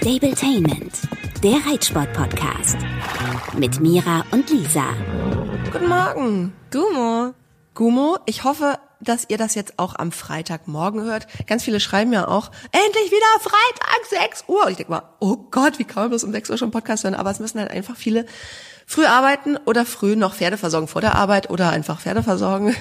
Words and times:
Stabletainment, 0.00 0.94
der 1.42 1.58
Reitsport-Podcast. 1.70 2.78
Mit 3.58 3.80
Mira 3.80 4.24
und 4.30 4.48
Lisa. 4.48 4.94
Guten 5.70 5.88
Morgen. 5.88 6.54
Gumo. 6.70 7.34
Gumo, 7.74 8.16
ich 8.24 8.42
hoffe, 8.44 8.78
dass 9.02 9.26
ihr 9.28 9.36
das 9.36 9.54
jetzt 9.54 9.78
auch 9.78 9.94
am 9.96 10.10
Freitagmorgen 10.10 11.02
hört. 11.02 11.26
Ganz 11.46 11.64
viele 11.64 11.80
schreiben 11.80 12.14
ja 12.14 12.26
auch, 12.28 12.50
endlich 12.72 13.10
wieder 13.10 13.40
Freitag, 13.40 14.30
6 14.30 14.44
Uhr. 14.48 14.70
Ich 14.70 14.78
denke 14.78 14.90
mal, 14.90 15.02
oh 15.18 15.36
Gott, 15.50 15.78
wie 15.78 15.84
kann 15.84 16.04
man 16.04 16.08
bloß 16.10 16.24
um 16.24 16.32
6 16.32 16.48
Uhr 16.48 16.56
schon 16.56 16.70
Podcast 16.70 17.04
hören? 17.04 17.14
Aber 17.14 17.30
es 17.30 17.38
müssen 17.38 17.60
halt 17.60 17.70
einfach 17.70 17.96
viele 17.96 18.24
früh 18.86 19.04
arbeiten 19.04 19.58
oder 19.66 19.84
früh 19.84 20.16
noch 20.16 20.34
Pferde 20.34 20.56
versorgen 20.56 20.88
vor 20.88 21.02
der 21.02 21.16
Arbeit 21.16 21.50
oder 21.50 21.68
einfach 21.68 22.00
Pferde 22.00 22.22
versorgen. 22.22 22.74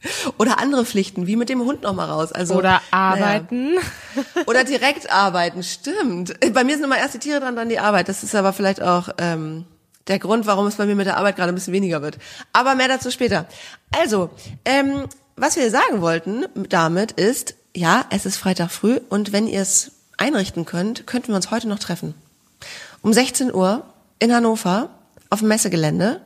Oder 0.38 0.58
andere 0.58 0.84
Pflichten, 0.84 1.26
wie 1.26 1.36
mit 1.36 1.48
dem 1.48 1.60
Hund 1.60 1.82
noch 1.82 1.94
mal 1.94 2.06
raus. 2.06 2.32
Also 2.32 2.54
oder 2.54 2.80
arbeiten. 2.90 3.74
Naja. 3.74 3.82
Oder 4.46 4.64
direkt 4.64 5.10
arbeiten, 5.10 5.62
stimmt. 5.62 6.34
Bei 6.52 6.64
mir 6.64 6.74
sind 6.74 6.84
immer 6.84 6.98
erst 6.98 7.14
die 7.14 7.18
Tiere 7.18 7.40
dran, 7.40 7.56
dann 7.56 7.68
die 7.68 7.78
Arbeit. 7.78 8.08
Das 8.08 8.22
ist 8.22 8.34
aber 8.34 8.52
vielleicht 8.52 8.82
auch 8.82 9.08
ähm, 9.18 9.64
der 10.06 10.18
Grund, 10.18 10.46
warum 10.46 10.66
es 10.66 10.76
bei 10.76 10.86
mir 10.86 10.94
mit 10.94 11.06
der 11.06 11.16
Arbeit 11.16 11.36
gerade 11.36 11.52
ein 11.52 11.54
bisschen 11.54 11.72
weniger 11.72 12.02
wird. 12.02 12.18
Aber 12.52 12.74
mehr 12.74 12.88
dazu 12.88 13.10
später. 13.10 13.46
Also, 13.90 14.30
ähm, 14.64 15.06
was 15.36 15.56
wir 15.56 15.70
sagen 15.70 16.00
wollten 16.00 16.46
damit 16.68 17.12
ist, 17.12 17.54
ja, 17.76 18.04
es 18.10 18.26
ist 18.26 18.36
Freitag 18.36 18.70
früh 18.70 18.98
und 19.08 19.32
wenn 19.32 19.46
ihr 19.46 19.60
es 19.60 19.92
einrichten 20.16 20.64
könnt, 20.64 21.06
könnten 21.06 21.28
wir 21.28 21.36
uns 21.36 21.50
heute 21.50 21.68
noch 21.68 21.78
treffen. 21.78 22.14
Um 23.02 23.12
16 23.12 23.54
Uhr 23.54 23.84
in 24.18 24.34
Hannover 24.34 24.90
auf 25.30 25.40
dem 25.40 25.48
Messegelände 25.48 26.20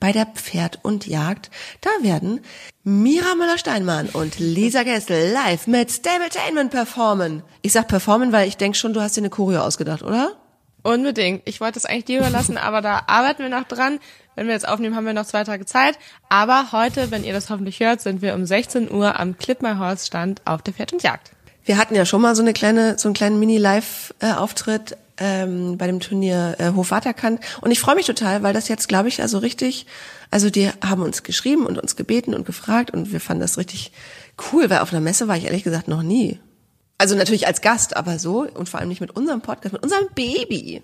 bei 0.00 0.12
der 0.12 0.26
Pferd 0.26 0.80
und 0.82 1.06
Jagd. 1.06 1.50
Da 1.80 1.90
werden 2.02 2.40
Mira 2.84 3.34
Müller-Steinmann 3.34 4.08
und 4.08 4.38
Lisa 4.38 4.82
Gessel 4.82 5.32
live 5.32 5.66
mit 5.66 5.90
Stabletainment 5.90 6.70
performen. 6.70 7.42
Ich 7.62 7.72
sag 7.72 7.88
performen, 7.88 8.32
weil 8.32 8.48
ich 8.48 8.56
denk 8.56 8.76
schon, 8.76 8.92
du 8.92 9.00
hast 9.00 9.16
dir 9.16 9.22
eine 9.22 9.30
Choreo 9.30 9.60
ausgedacht, 9.60 10.02
oder? 10.02 10.32
Unbedingt. 10.82 11.42
Ich 11.46 11.60
wollte 11.60 11.80
es 11.80 11.84
eigentlich 11.84 12.04
dir 12.04 12.20
überlassen, 12.20 12.58
aber 12.58 12.80
da 12.80 13.02
arbeiten 13.08 13.42
wir 13.42 13.48
noch 13.48 13.64
dran. 13.64 13.98
Wenn 14.36 14.46
wir 14.46 14.54
jetzt 14.54 14.68
aufnehmen, 14.68 14.94
haben 14.94 15.06
wir 15.06 15.14
noch 15.14 15.26
zwei 15.26 15.42
Tage 15.42 15.66
Zeit. 15.66 15.98
Aber 16.28 16.70
heute, 16.70 17.10
wenn 17.10 17.24
ihr 17.24 17.32
das 17.32 17.50
hoffentlich 17.50 17.80
hört, 17.80 18.00
sind 18.00 18.22
wir 18.22 18.34
um 18.34 18.46
16 18.46 18.92
Uhr 18.92 19.18
am 19.18 19.36
Clip 19.36 19.60
My 19.62 19.74
Horse 19.78 20.06
Stand 20.06 20.42
auf 20.44 20.62
der 20.62 20.74
Pferd 20.74 20.92
und 20.92 21.02
Jagd. 21.02 21.32
Wir 21.64 21.78
hatten 21.78 21.96
ja 21.96 22.06
schon 22.06 22.22
mal 22.22 22.36
so 22.36 22.42
eine 22.42 22.52
kleine, 22.52 22.96
so 22.98 23.08
einen 23.08 23.14
kleinen 23.14 23.40
Mini-Live-Auftritt 23.40 24.96
ähm, 25.18 25.78
bei 25.78 25.86
dem 25.86 26.00
Turnier 26.00 26.56
äh, 26.58 26.72
Hof 26.72 26.90
Waterkant. 26.90 27.40
Und 27.60 27.70
ich 27.70 27.80
freue 27.80 27.94
mich 27.94 28.06
total, 28.06 28.42
weil 28.42 28.54
das 28.54 28.68
jetzt, 28.68 28.88
glaube 28.88 29.08
ich, 29.08 29.22
also 29.22 29.38
richtig, 29.38 29.86
also 30.30 30.50
die 30.50 30.70
haben 30.84 31.02
uns 31.02 31.22
geschrieben 31.22 31.66
und 31.66 31.78
uns 31.78 31.96
gebeten 31.96 32.34
und 32.34 32.46
gefragt 32.46 32.90
und 32.90 33.12
wir 33.12 33.20
fanden 33.20 33.42
das 33.42 33.58
richtig 33.58 33.92
cool, 34.52 34.68
weil 34.70 34.80
auf 34.80 34.92
einer 34.92 35.00
Messe 35.00 35.28
war 35.28 35.36
ich 35.36 35.44
ehrlich 35.44 35.64
gesagt 35.64 35.88
noch 35.88 36.02
nie. 36.02 36.38
Also 36.98 37.14
natürlich 37.14 37.46
als 37.46 37.60
Gast, 37.60 37.94
aber 37.94 38.18
so 38.18 38.46
und 38.54 38.70
vor 38.70 38.80
allem 38.80 38.88
nicht 38.88 39.02
mit 39.02 39.10
unserem 39.10 39.42
Podcast, 39.42 39.74
mit 39.74 39.82
unserem 39.82 40.06
Baby. 40.14 40.80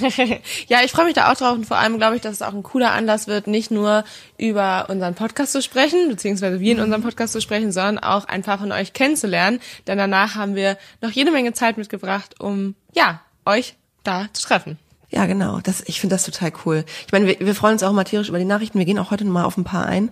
ja, 0.66 0.78
ich 0.84 0.90
freue 0.90 1.04
mich 1.04 1.14
da 1.14 1.30
auch 1.30 1.36
drauf 1.36 1.52
und 1.52 1.66
vor 1.66 1.76
allem 1.76 1.98
glaube 1.98 2.16
ich, 2.16 2.22
dass 2.22 2.32
es 2.32 2.42
auch 2.42 2.52
ein 2.52 2.64
cooler 2.64 2.90
Anlass 2.90 3.28
wird, 3.28 3.46
nicht 3.46 3.70
nur 3.70 4.02
über 4.38 4.86
unseren 4.88 5.14
Podcast 5.14 5.52
zu 5.52 5.62
sprechen, 5.62 6.08
beziehungsweise 6.08 6.58
wir 6.58 6.72
in 6.72 6.78
mhm. 6.78 6.84
unserem 6.84 7.02
Podcast 7.02 7.32
zu 7.32 7.40
sprechen, 7.40 7.70
sondern 7.70 8.00
auch 8.00 8.24
ein 8.24 8.42
paar 8.42 8.58
von 8.58 8.72
euch 8.72 8.92
kennenzulernen. 8.92 9.60
Denn 9.86 9.98
danach 9.98 10.34
haben 10.34 10.56
wir 10.56 10.78
noch 11.00 11.12
jede 11.12 11.30
Menge 11.30 11.52
Zeit 11.52 11.76
mitgebracht, 11.78 12.40
um 12.40 12.74
ja 12.92 13.20
euch 13.44 13.76
da 14.04 14.28
zu 14.32 14.42
treffen. 14.42 14.78
Ja, 15.10 15.26
genau. 15.26 15.60
Das, 15.60 15.82
ich 15.86 16.00
finde 16.00 16.14
das 16.14 16.24
total 16.24 16.52
cool. 16.64 16.84
Ich 17.06 17.12
meine, 17.12 17.26
wir, 17.26 17.38
wir 17.38 17.54
freuen 17.54 17.74
uns 17.74 17.82
auch 17.82 17.92
mal 17.92 18.04
tierisch 18.04 18.30
über 18.30 18.38
die 18.38 18.46
Nachrichten. 18.46 18.78
Wir 18.78 18.86
gehen 18.86 18.98
auch 18.98 19.10
heute 19.10 19.24
mal 19.26 19.44
auf 19.44 19.58
ein 19.58 19.64
paar 19.64 19.84
ein. 19.84 20.10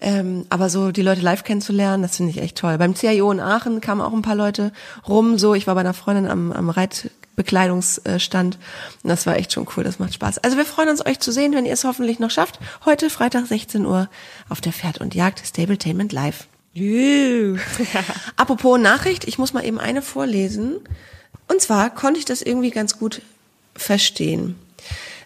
Ähm, 0.00 0.46
aber 0.48 0.68
so 0.68 0.90
die 0.90 1.02
Leute 1.02 1.20
live 1.20 1.44
kennenzulernen, 1.44 2.02
das 2.02 2.16
finde 2.16 2.32
ich 2.32 2.38
echt 2.42 2.58
toll. 2.58 2.76
Beim 2.76 2.96
CIO 2.96 3.30
in 3.30 3.38
Aachen 3.38 3.80
kamen 3.80 4.00
auch 4.00 4.12
ein 4.12 4.22
paar 4.22 4.34
Leute 4.34 4.72
rum. 5.06 5.38
So, 5.38 5.54
ich 5.54 5.68
war 5.68 5.76
bei 5.76 5.82
einer 5.82 5.94
Freundin 5.94 6.28
am, 6.28 6.50
am 6.50 6.70
Reitbekleidungsstand. 6.70 8.58
Und 9.04 9.08
das 9.08 9.26
war 9.26 9.36
echt 9.36 9.52
schon 9.52 9.68
cool. 9.76 9.84
Das 9.84 10.00
macht 10.00 10.14
Spaß. 10.14 10.38
Also 10.38 10.56
wir 10.56 10.64
freuen 10.64 10.88
uns, 10.88 11.06
euch 11.06 11.20
zu 11.20 11.30
sehen, 11.30 11.54
wenn 11.54 11.64
ihr 11.64 11.72
es 11.72 11.84
hoffentlich 11.84 12.18
noch 12.18 12.30
schafft. 12.30 12.58
Heute 12.84 13.10
Freitag 13.10 13.46
16 13.46 13.86
Uhr 13.86 14.08
auf 14.48 14.60
der 14.60 14.72
Pferd 14.72 15.00
und 15.00 15.14
Jagd 15.14 15.40
Stabletainment 15.46 16.10
Live. 16.10 16.48
Apropos 18.36 18.80
Nachricht, 18.80 19.22
ich 19.28 19.38
muss 19.38 19.52
mal 19.52 19.64
eben 19.64 19.78
eine 19.78 20.02
vorlesen. 20.02 20.80
Und 21.52 21.60
zwar 21.60 21.90
konnte 21.90 22.18
ich 22.18 22.24
das 22.24 22.40
irgendwie 22.40 22.70
ganz 22.70 22.98
gut 22.98 23.20
verstehen. 23.74 24.56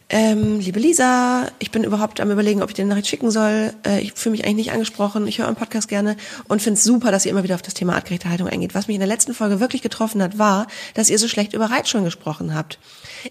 Ähm, 0.09 0.59
liebe 0.59 0.81
Lisa, 0.81 1.49
ich 1.61 1.71
bin 1.71 1.85
überhaupt 1.85 2.21
am 2.21 2.33
überlegen, 2.33 2.63
ob 2.63 2.69
ich 2.69 2.75
dir 2.75 2.83
eine 2.83 2.91
Nachricht 2.91 3.09
schicken 3.09 3.31
soll. 3.31 3.73
Äh, 3.85 4.01
ich 4.01 4.13
fühle 4.13 4.33
mich 4.33 4.45
eigentlich 4.45 4.67
nicht 4.67 4.73
angesprochen. 4.73 5.27
Ich 5.29 5.39
höre 5.39 5.47
euren 5.47 5.57
Podcast 5.57 5.89
gerne 5.89 6.17
und 6.49 6.63
finde 6.63 6.79
es 6.79 6.85
super, 6.85 7.13
dass 7.13 7.27
ihr 7.27 7.31
immer 7.31 7.45
wieder 7.45 7.55
auf 7.55 7.63
das 7.63 7.75
Thema 7.75 7.95
artgerechte 7.95 8.29
Haltung 8.29 8.49
eingeht. 8.49 8.75
Was 8.75 8.89
mich 8.89 8.95
in 8.97 9.01
der 9.01 9.09
letzten 9.09 9.35
Folge 9.35 9.61
wirklich 9.61 9.83
getroffen 9.83 10.21
hat, 10.21 10.37
war, 10.37 10.67
dass 10.95 11.11
ihr 11.11 11.19
so 11.19 11.29
schlecht 11.29 11.55
über 11.55 11.71
Reitschulen 11.71 12.05
gesprochen 12.05 12.55
habt. 12.55 12.79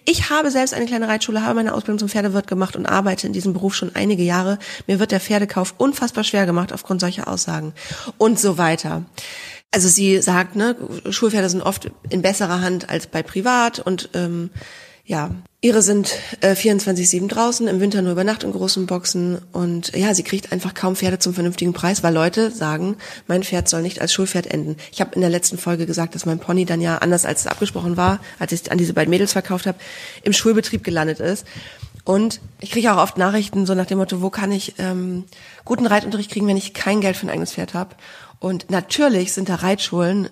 Ich 0.05 0.29
habe 0.29 0.51
selbst 0.51 0.73
eine 0.73 0.85
kleine 0.85 1.07
Reitschule, 1.09 1.43
habe 1.43 1.55
meine 1.55 1.73
Ausbildung 1.73 1.99
zum 1.99 2.09
Pferdewirt 2.09 2.47
gemacht 2.47 2.77
und 2.77 2.85
arbeite 2.85 3.27
in 3.27 3.33
diesem 3.33 3.53
Beruf 3.53 3.75
schon 3.75 3.95
einige 3.95 4.23
Jahre. 4.23 4.57
Mir 4.87 4.99
wird 4.99 5.11
der 5.11 5.21
Pferdekauf 5.21 5.75
unfassbar 5.77 6.23
schwer 6.23 6.45
gemacht 6.45 6.71
aufgrund 6.71 7.01
solcher 7.01 7.27
Aussagen 7.27 7.73
und 8.17 8.39
so 8.39 8.57
weiter. 8.57 9.03
Also 9.75 9.89
sie 9.89 10.21
sagt, 10.21 10.55
ne, 10.55 10.77
Schulpferde 11.09 11.49
sind 11.49 11.61
oft 11.61 11.91
in 12.09 12.21
besserer 12.21 12.61
Hand 12.61 12.89
als 12.89 13.07
bei 13.07 13.21
Privat 13.21 13.79
und 13.79 14.07
ähm, 14.13 14.49
ja, 15.03 15.31
ihre 15.59 15.81
sind 15.81 16.15
äh, 16.39 16.53
24-7 16.53 17.27
draußen, 17.27 17.67
im 17.67 17.81
Winter 17.81 18.01
nur 18.01 18.13
über 18.13 18.23
Nacht 18.23 18.45
in 18.45 18.53
großen 18.53 18.85
Boxen 18.85 19.37
und 19.51 19.93
ja, 19.93 20.13
sie 20.13 20.23
kriegt 20.23 20.53
einfach 20.53 20.75
kaum 20.75 20.95
Pferde 20.95 21.19
zum 21.19 21.33
vernünftigen 21.33 21.73
Preis, 21.73 22.03
weil 22.03 22.13
Leute 22.13 22.51
sagen, 22.51 22.95
mein 23.27 23.43
Pferd 23.43 23.67
soll 23.67 23.81
nicht 23.81 23.99
als 23.99 24.13
Schulpferd 24.13 24.47
enden. 24.47 24.77
Ich 24.93 25.01
habe 25.01 25.13
in 25.13 25.19
der 25.19 25.29
letzten 25.29 25.57
Folge 25.57 25.85
gesagt, 25.85 26.15
dass 26.15 26.25
mein 26.25 26.39
Pony 26.39 26.63
dann 26.63 26.79
ja, 26.79 26.99
anders 26.99 27.25
als 27.25 27.41
es 27.41 27.47
abgesprochen 27.47 27.97
war, 27.97 28.21
als 28.39 28.53
ich 28.53 28.71
an 28.71 28.77
diese 28.77 28.93
beiden 28.93 29.09
Mädels 29.09 29.33
verkauft 29.33 29.65
habe, 29.65 29.77
im 30.23 30.31
Schulbetrieb 30.31 30.85
gelandet 30.85 31.19
ist. 31.19 31.45
Und 32.05 32.39
ich 32.61 32.71
kriege 32.71 32.93
auch 32.93 33.01
oft 33.01 33.17
Nachrichten 33.17 33.65
so 33.65 33.73
nach 33.73 33.87
dem 33.87 33.97
Motto, 33.97 34.21
wo 34.21 34.29
kann 34.29 34.51
ich 34.51 34.75
ähm, 34.77 35.25
guten 35.65 35.87
Reitunterricht 35.87 36.31
kriegen, 36.31 36.47
wenn 36.47 36.55
ich 36.55 36.73
kein 36.73 37.01
Geld 37.01 37.17
für 37.17 37.25
ein 37.25 37.31
eigenes 37.31 37.53
Pferd 37.53 37.73
habe. 37.73 37.95
Und 38.39 38.69
natürlich 38.69 39.33
sind 39.33 39.49
da 39.49 39.55
Reitschulen 39.55 40.29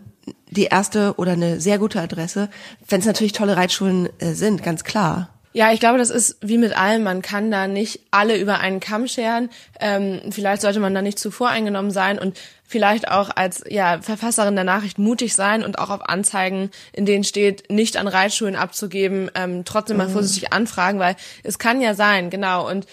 die 0.51 0.66
erste 0.66 1.16
oder 1.17 1.33
eine 1.33 1.59
sehr 1.59 1.79
gute 1.79 2.00
Adresse, 2.00 2.50
wenn 2.88 3.00
es 3.00 3.07
natürlich 3.07 3.33
tolle 3.33 3.57
Reitschulen 3.57 4.07
äh, 4.19 4.33
sind, 4.33 4.63
ganz 4.63 4.83
klar. 4.83 5.29
Ja, 5.53 5.71
ich 5.71 5.79
glaube, 5.79 5.99
das 5.99 6.09
ist 6.09 6.37
wie 6.41 6.57
mit 6.57 6.75
allem. 6.75 7.03
Man 7.03 7.21
kann 7.21 7.51
da 7.51 7.67
nicht 7.67 8.01
alle 8.09 8.37
über 8.37 8.59
einen 8.59 8.79
Kamm 8.79 9.07
scheren. 9.07 9.49
Ähm, 9.79 10.19
vielleicht 10.31 10.63
sollte 10.63 10.79
man 10.79 10.95
da 10.95 11.01
nicht 11.03 11.19
zu 11.19 11.29
voreingenommen 11.29 11.91
sein 11.91 12.17
und 12.17 12.39
vielleicht 12.65 13.07
auch 13.09 13.29
als 13.35 13.63
ja, 13.69 14.01
Verfasserin 14.01 14.55
der 14.55 14.63
Nachricht 14.63 14.97
mutig 14.97 15.35
sein 15.35 15.63
und 15.63 15.77
auch 15.77 15.91
auf 15.91 16.09
Anzeigen, 16.09 16.71
in 16.91 17.05
denen 17.05 17.23
steht, 17.23 17.69
nicht 17.69 17.97
an 17.97 18.07
Reitschulen 18.07 18.55
abzugeben, 18.55 19.29
ähm, 19.35 19.63
trotzdem 19.63 19.97
mal 19.97 20.07
mhm. 20.07 20.13
vorsichtig 20.13 20.51
anfragen, 20.51 20.97
weil 20.97 21.15
es 21.43 21.59
kann 21.59 21.81
ja 21.81 21.93
sein, 21.93 22.31
genau. 22.31 22.67
Und 22.67 22.87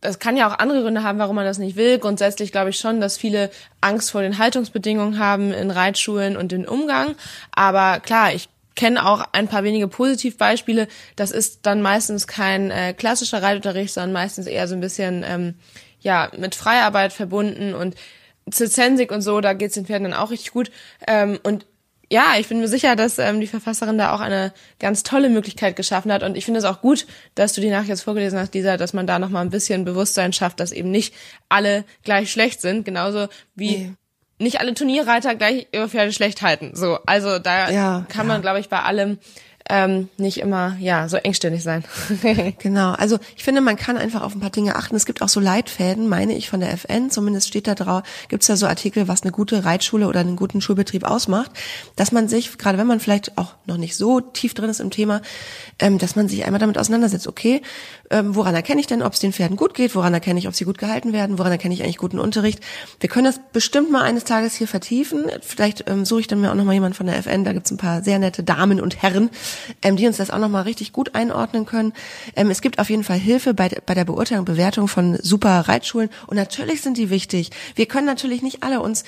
das 0.00 0.18
kann 0.18 0.36
ja 0.36 0.48
auch 0.48 0.58
andere 0.58 0.80
Gründe 0.82 1.02
haben, 1.02 1.18
warum 1.18 1.36
man 1.36 1.44
das 1.44 1.58
nicht 1.58 1.76
will. 1.76 1.98
Grundsätzlich 1.98 2.52
glaube 2.52 2.70
ich 2.70 2.78
schon, 2.78 3.00
dass 3.02 3.18
viele 3.18 3.50
Angst 3.82 4.10
vor 4.10 4.22
den 4.22 4.38
Haltungsbedingungen 4.38 5.18
haben 5.18 5.52
in 5.52 5.70
Reitschulen 5.70 6.36
und 6.36 6.52
den 6.52 6.66
Umgang. 6.66 7.14
Aber 7.52 8.00
klar, 8.00 8.32
ich 8.32 8.48
kenne 8.78 9.04
auch 9.04 9.24
ein 9.32 9.48
paar 9.48 9.64
wenige 9.64 9.88
Positivbeispiele. 9.88 10.86
Das 11.16 11.32
ist 11.32 11.66
dann 11.66 11.82
meistens 11.82 12.28
kein 12.28 12.70
äh, 12.70 12.94
klassischer 12.94 13.42
Reitunterricht, 13.42 13.92
sondern 13.92 14.12
meistens 14.12 14.46
eher 14.46 14.68
so 14.68 14.76
ein 14.76 14.80
bisschen 14.80 15.24
ähm, 15.26 15.56
ja 16.00 16.30
mit 16.38 16.54
Freiarbeit 16.54 17.12
verbunden 17.12 17.74
und 17.74 17.96
Zizensik 18.48 19.10
und 19.10 19.20
so. 19.20 19.40
Da 19.40 19.52
geht's 19.52 19.74
den 19.74 19.84
Pferden 19.84 20.04
dann 20.04 20.20
auch 20.20 20.30
richtig 20.30 20.52
gut. 20.52 20.70
Ähm, 21.08 21.40
und 21.42 21.66
ja, 22.08 22.34
ich 22.38 22.46
bin 22.46 22.60
mir 22.60 22.68
sicher, 22.68 22.94
dass 22.94 23.18
ähm, 23.18 23.40
die 23.40 23.48
Verfasserin 23.48 23.98
da 23.98 24.14
auch 24.14 24.20
eine 24.20 24.52
ganz 24.78 25.02
tolle 25.02 25.28
Möglichkeit 25.28 25.74
geschaffen 25.74 26.12
hat. 26.12 26.22
Und 26.22 26.36
ich 26.36 26.44
finde 26.44 26.58
es 26.58 26.64
auch 26.64 26.80
gut, 26.80 27.04
dass 27.34 27.54
du 27.54 27.60
die 27.60 27.70
Nachricht 27.70 27.90
jetzt 27.90 28.02
vorgelesen 28.02 28.38
hast, 28.38 28.54
dieser, 28.54 28.76
dass 28.76 28.92
man 28.92 29.08
da 29.08 29.18
nochmal 29.18 29.44
ein 29.44 29.50
bisschen 29.50 29.84
Bewusstsein 29.84 30.32
schafft, 30.32 30.60
dass 30.60 30.70
eben 30.70 30.92
nicht 30.92 31.12
alle 31.48 31.84
gleich 32.04 32.30
schlecht 32.30 32.60
sind. 32.60 32.84
Genauso 32.84 33.26
wie. 33.56 33.92
Nicht 34.38 34.60
alle 34.60 34.74
Turnierreiter 34.74 35.34
gleich 35.34 35.66
ihre 35.72 35.88
Pferde 35.88 36.12
schlecht 36.12 36.42
halten. 36.42 36.72
So, 36.74 36.98
also 37.06 37.38
da 37.38 37.70
ja, 37.70 38.06
kann 38.08 38.26
man, 38.26 38.36
ja. 38.36 38.42
glaube 38.42 38.60
ich, 38.60 38.68
bei 38.68 38.80
allem 38.80 39.18
ähm, 39.68 40.08
nicht 40.16 40.38
immer 40.38 40.76
ja 40.80 41.08
so 41.08 41.16
engständig 41.16 41.62
sein. 41.62 41.84
genau. 42.58 42.92
Also 42.92 43.18
ich 43.36 43.44
finde, 43.44 43.60
man 43.60 43.76
kann 43.76 43.96
einfach 43.96 44.22
auf 44.22 44.34
ein 44.34 44.40
paar 44.40 44.50
Dinge 44.50 44.76
achten. 44.76 44.96
Es 44.96 45.06
gibt 45.06 45.22
auch 45.22 45.28
so 45.28 45.40
Leitfäden, 45.40 46.08
meine 46.08 46.34
ich, 46.36 46.48
von 46.48 46.60
der 46.60 46.72
FN. 46.72 47.10
Zumindest 47.10 47.48
steht 47.48 47.66
da 47.66 47.74
drauf, 47.74 48.02
gibt 48.28 48.42
es 48.42 48.46
da 48.46 48.56
so 48.56 48.66
Artikel, 48.66 49.08
was 49.08 49.22
eine 49.22 49.32
gute 49.32 49.64
Reitschule 49.64 50.08
oder 50.08 50.20
einen 50.20 50.36
guten 50.36 50.60
Schulbetrieb 50.60 51.04
ausmacht, 51.04 51.50
dass 51.96 52.12
man 52.12 52.28
sich, 52.28 52.56
gerade 52.58 52.78
wenn 52.78 52.86
man 52.86 53.00
vielleicht 53.00 53.36
auch 53.36 53.54
noch 53.66 53.76
nicht 53.76 53.96
so 53.96 54.20
tief 54.20 54.54
drin 54.54 54.70
ist 54.70 54.80
im 54.80 54.90
Thema, 54.90 55.20
ähm, 55.78 55.98
dass 55.98 56.16
man 56.16 56.28
sich 56.28 56.44
einmal 56.44 56.60
damit 56.60 56.78
auseinandersetzt. 56.78 57.26
Okay, 57.26 57.62
ähm, 58.10 58.34
woran 58.34 58.54
erkenne 58.54 58.80
ich 58.80 58.86
denn, 58.86 59.02
ob 59.02 59.12
es 59.12 59.20
den 59.20 59.32
Pferden 59.32 59.56
gut 59.56 59.74
geht? 59.74 59.94
Woran 59.94 60.14
erkenne 60.14 60.38
ich, 60.38 60.48
ob 60.48 60.54
sie 60.54 60.64
gut 60.64 60.78
gehalten 60.78 61.12
werden? 61.12 61.38
Woran 61.38 61.52
erkenne 61.52 61.74
ich 61.74 61.82
eigentlich 61.82 61.98
guten 61.98 62.18
Unterricht? 62.18 62.60
Wir 63.00 63.08
können 63.08 63.26
das 63.26 63.40
bestimmt 63.52 63.90
mal 63.90 64.02
eines 64.02 64.24
Tages 64.24 64.54
hier 64.54 64.68
vertiefen. 64.68 65.26
Vielleicht 65.42 65.88
ähm, 65.88 66.04
suche 66.04 66.20
ich 66.20 66.26
dann 66.26 66.40
mir 66.40 66.50
auch 66.50 66.54
noch 66.54 66.64
mal 66.64 66.72
jemand 66.72 66.96
von 66.96 67.06
der 67.06 67.16
FN. 67.18 67.44
Da 67.44 67.52
gibt's 67.52 67.70
ein 67.70 67.76
paar 67.76 68.02
sehr 68.02 68.18
nette 68.18 68.42
Damen 68.42 68.80
und 68.80 69.02
Herren, 69.02 69.30
ähm, 69.82 69.96
die 69.96 70.06
uns 70.06 70.16
das 70.16 70.30
auch 70.30 70.38
noch 70.38 70.48
mal 70.48 70.62
richtig 70.62 70.92
gut 70.92 71.14
einordnen 71.14 71.66
können. 71.66 71.92
Ähm, 72.36 72.50
es 72.50 72.60
gibt 72.60 72.78
auf 72.78 72.90
jeden 72.90 73.04
Fall 73.04 73.18
Hilfe 73.18 73.54
bei, 73.54 73.68
bei 73.86 73.94
der 73.94 74.04
Beurteilung, 74.04 74.44
Bewertung 74.44 74.88
von 74.88 75.18
super 75.22 75.60
Reitschulen. 75.60 76.10
Und 76.26 76.36
natürlich 76.36 76.82
sind 76.82 76.96
die 76.96 77.10
wichtig. 77.10 77.50
Wir 77.74 77.86
können 77.86 78.06
natürlich 78.06 78.42
nicht 78.42 78.62
alle 78.62 78.80
uns 78.80 79.04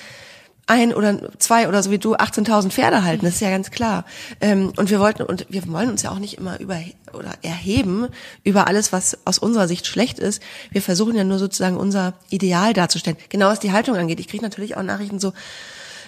ein 0.67 0.93
oder 0.93 1.19
zwei 1.39 1.67
oder 1.67 1.83
so 1.83 1.91
wie 1.91 1.97
du 1.97 2.15
18.000 2.15 2.69
Pferde 2.69 3.03
halten, 3.03 3.25
das 3.25 3.35
ist 3.35 3.41
ja 3.41 3.49
ganz 3.49 3.71
klar. 3.71 4.05
Ähm, 4.39 4.71
und 4.77 4.89
wir 4.89 4.99
wollten 4.99 5.23
und 5.23 5.45
wir 5.49 5.67
wollen 5.67 5.89
uns 5.89 6.03
ja 6.03 6.11
auch 6.11 6.19
nicht 6.19 6.37
immer 6.37 6.59
über 6.59 6.79
oder 7.13 7.33
erheben 7.41 8.07
über 8.43 8.67
alles, 8.67 8.93
was 8.93 9.17
aus 9.25 9.37
unserer 9.37 9.67
Sicht 9.67 9.85
schlecht 9.85 10.19
ist. 10.19 10.41
Wir 10.71 10.81
versuchen 10.81 11.15
ja 11.15 11.23
nur 11.23 11.39
sozusagen 11.39 11.77
unser 11.77 12.13
Ideal 12.29 12.73
darzustellen. 12.73 13.17
Genau 13.29 13.47
was 13.47 13.59
die 13.59 13.71
Haltung 13.71 13.97
angeht. 13.97 14.19
Ich 14.19 14.27
kriege 14.27 14.43
natürlich 14.43 14.77
auch 14.77 14.83
Nachrichten 14.83 15.19
so, 15.19 15.33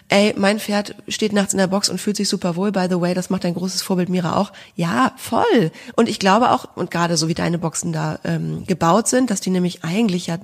ey, 0.09 0.33
mein 0.37 0.59
Pferd 0.59 0.95
steht 1.07 1.33
nachts 1.33 1.53
in 1.53 1.59
der 1.59 1.67
Box 1.67 1.89
und 1.89 1.99
fühlt 1.99 2.17
sich 2.17 2.29
super 2.29 2.55
wohl, 2.55 2.71
by 2.71 2.87
the 2.89 2.99
way, 2.99 3.13
das 3.13 3.29
macht 3.29 3.43
dein 3.43 3.53
großes 3.53 3.81
Vorbild 3.81 4.09
Mira 4.09 4.35
auch. 4.35 4.51
Ja, 4.75 5.13
voll. 5.17 5.71
Und 5.95 6.09
ich 6.09 6.19
glaube 6.19 6.51
auch, 6.51 6.75
und 6.75 6.91
gerade 6.91 7.17
so 7.17 7.27
wie 7.27 7.33
deine 7.33 7.57
Boxen 7.57 7.93
da 7.93 8.19
ähm, 8.23 8.65
gebaut 8.65 9.07
sind, 9.07 9.29
dass 9.29 9.41
die 9.41 9.49
nämlich 9.49 9.83
eigentlich 9.83 10.27
ja 10.27 10.37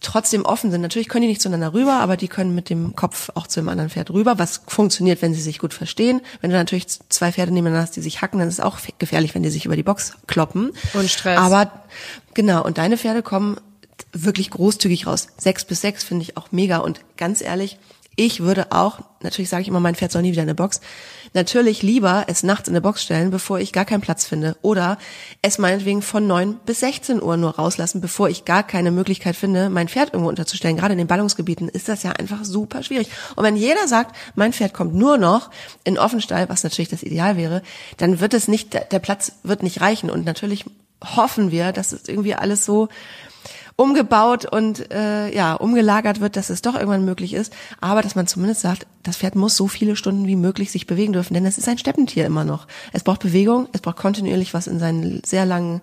trotzdem 0.00 0.44
offen 0.44 0.70
sind. 0.70 0.82
Natürlich 0.82 1.08
können 1.08 1.22
die 1.22 1.28
nicht 1.28 1.40
zueinander 1.40 1.72
rüber, 1.72 1.94
aber 1.94 2.16
die 2.16 2.28
können 2.28 2.54
mit 2.54 2.70
dem 2.70 2.94
Kopf 2.94 3.30
auch 3.34 3.46
zu 3.46 3.60
dem 3.60 3.68
anderen 3.68 3.90
Pferd 3.90 4.10
rüber, 4.10 4.38
was 4.38 4.62
funktioniert, 4.66 5.22
wenn 5.22 5.34
sie 5.34 5.40
sich 5.40 5.58
gut 5.58 5.74
verstehen. 5.74 6.20
Wenn 6.40 6.50
du 6.50 6.56
natürlich 6.56 6.86
zwei 7.08 7.32
Pferde 7.32 7.52
nebeneinander 7.52 7.86
hast, 7.86 7.96
die 7.96 8.02
sich 8.02 8.20
hacken, 8.20 8.38
dann 8.38 8.48
ist 8.48 8.54
es 8.54 8.60
auch 8.60 8.78
gefährlich, 8.98 9.34
wenn 9.34 9.42
die 9.42 9.50
sich 9.50 9.64
über 9.64 9.76
die 9.76 9.82
Box 9.82 10.14
kloppen. 10.26 10.72
Und 10.92 11.10
Stress. 11.10 11.38
Aber 11.38 11.72
genau, 12.34 12.64
und 12.64 12.78
deine 12.78 12.98
Pferde 12.98 13.22
kommen 13.22 13.56
wirklich 14.12 14.50
großzügig 14.50 15.06
raus. 15.06 15.28
Sechs 15.38 15.64
bis 15.64 15.80
sechs 15.80 16.04
finde 16.04 16.22
ich 16.22 16.36
auch 16.36 16.52
mega. 16.52 16.78
Und 16.78 17.00
ganz 17.16 17.40
ehrlich, 17.40 17.78
ich 18.16 18.40
würde 18.40 18.70
auch, 18.70 19.00
natürlich 19.20 19.48
sage 19.48 19.62
ich 19.62 19.68
immer, 19.68 19.80
mein 19.80 19.94
Pferd 19.94 20.12
soll 20.12 20.22
nie 20.22 20.32
wieder 20.32 20.42
in 20.42 20.48
eine 20.48 20.54
Box, 20.54 20.80
natürlich 21.32 21.82
lieber 21.82 22.24
es 22.28 22.42
nachts 22.42 22.68
in 22.68 22.74
eine 22.74 22.80
Box 22.80 23.02
stellen, 23.02 23.30
bevor 23.30 23.58
ich 23.58 23.72
gar 23.72 23.84
keinen 23.84 24.00
Platz 24.00 24.24
finde. 24.24 24.56
Oder 24.62 24.98
es 25.42 25.58
meinetwegen 25.58 26.02
von 26.02 26.26
neun 26.26 26.54
bis 26.64 26.80
16 26.80 27.22
Uhr 27.22 27.36
nur 27.36 27.56
rauslassen, 27.56 28.00
bevor 28.00 28.28
ich 28.28 28.44
gar 28.44 28.62
keine 28.62 28.90
Möglichkeit 28.90 29.36
finde, 29.36 29.68
mein 29.68 29.88
Pferd 29.88 30.12
irgendwo 30.12 30.28
unterzustellen. 30.28 30.76
Gerade 30.76 30.92
in 30.92 30.98
den 30.98 31.08
Ballungsgebieten 31.08 31.68
ist 31.68 31.88
das 31.88 32.02
ja 32.02 32.12
einfach 32.12 32.44
super 32.44 32.82
schwierig. 32.82 33.08
Und 33.36 33.44
wenn 33.44 33.56
jeder 33.56 33.88
sagt, 33.88 34.14
mein 34.34 34.52
Pferd 34.52 34.74
kommt 34.74 34.94
nur 34.94 35.18
noch 35.18 35.50
in 35.82 35.98
Offenstall, 35.98 36.48
was 36.48 36.62
natürlich 36.62 36.88
das 36.88 37.02
Ideal 37.02 37.36
wäre, 37.36 37.62
dann 37.96 38.20
wird 38.20 38.34
es 38.34 38.48
nicht, 38.48 38.74
der 38.74 38.98
Platz 39.00 39.32
wird 39.42 39.62
nicht 39.62 39.80
reichen. 39.80 40.10
Und 40.10 40.24
natürlich 40.24 40.64
hoffen 41.04 41.50
wir, 41.50 41.72
dass 41.72 41.92
es 41.92 42.08
irgendwie 42.08 42.34
alles 42.34 42.64
so 42.64 42.88
umgebaut 43.76 44.44
und 44.46 44.92
äh, 44.92 45.34
ja 45.34 45.54
umgelagert 45.54 46.20
wird, 46.20 46.36
dass 46.36 46.50
es 46.50 46.62
doch 46.62 46.74
irgendwann 46.74 47.04
möglich 47.04 47.34
ist. 47.34 47.52
Aber 47.80 48.02
dass 48.02 48.14
man 48.14 48.26
zumindest 48.26 48.60
sagt, 48.60 48.86
das 49.02 49.16
Pferd 49.16 49.34
muss 49.34 49.56
so 49.56 49.66
viele 49.66 49.96
Stunden 49.96 50.26
wie 50.26 50.36
möglich 50.36 50.70
sich 50.70 50.86
bewegen 50.86 51.12
dürfen, 51.12 51.34
denn 51.34 51.44
es 51.44 51.58
ist 51.58 51.68
ein 51.68 51.78
Steppentier 51.78 52.24
immer 52.24 52.44
noch. 52.44 52.68
Es 52.92 53.02
braucht 53.02 53.20
Bewegung, 53.20 53.68
es 53.72 53.80
braucht 53.80 53.96
kontinuierlich 53.96 54.54
was 54.54 54.66
in 54.66 54.78
seinen 54.78 55.22
sehr 55.24 55.44
langen 55.44 55.80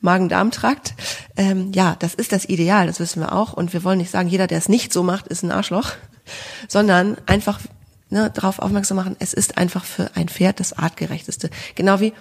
Magen-Darm-Trakt. 0.00 0.94
Ähm, 1.36 1.70
ja, 1.74 1.96
das 1.98 2.14
ist 2.14 2.32
das 2.32 2.48
Ideal, 2.48 2.86
das 2.86 2.98
wissen 2.98 3.20
wir 3.20 3.32
auch. 3.32 3.52
Und 3.52 3.72
wir 3.72 3.84
wollen 3.84 3.98
nicht 3.98 4.10
sagen, 4.10 4.28
jeder, 4.28 4.46
der 4.46 4.58
es 4.58 4.68
nicht 4.68 4.92
so 4.92 5.02
macht, 5.02 5.28
ist 5.28 5.42
ein 5.42 5.52
Arschloch, 5.52 5.90
sondern 6.68 7.18
einfach 7.26 7.60
ne, 8.08 8.30
darauf 8.30 8.58
aufmerksam 8.58 8.96
machen, 8.96 9.16
es 9.18 9.34
ist 9.34 9.58
einfach 9.58 9.84
für 9.84 10.10
ein 10.14 10.28
Pferd 10.28 10.60
das 10.60 10.72
artgerechteste. 10.72 11.50
Genau 11.74 12.00
wie 12.00 12.14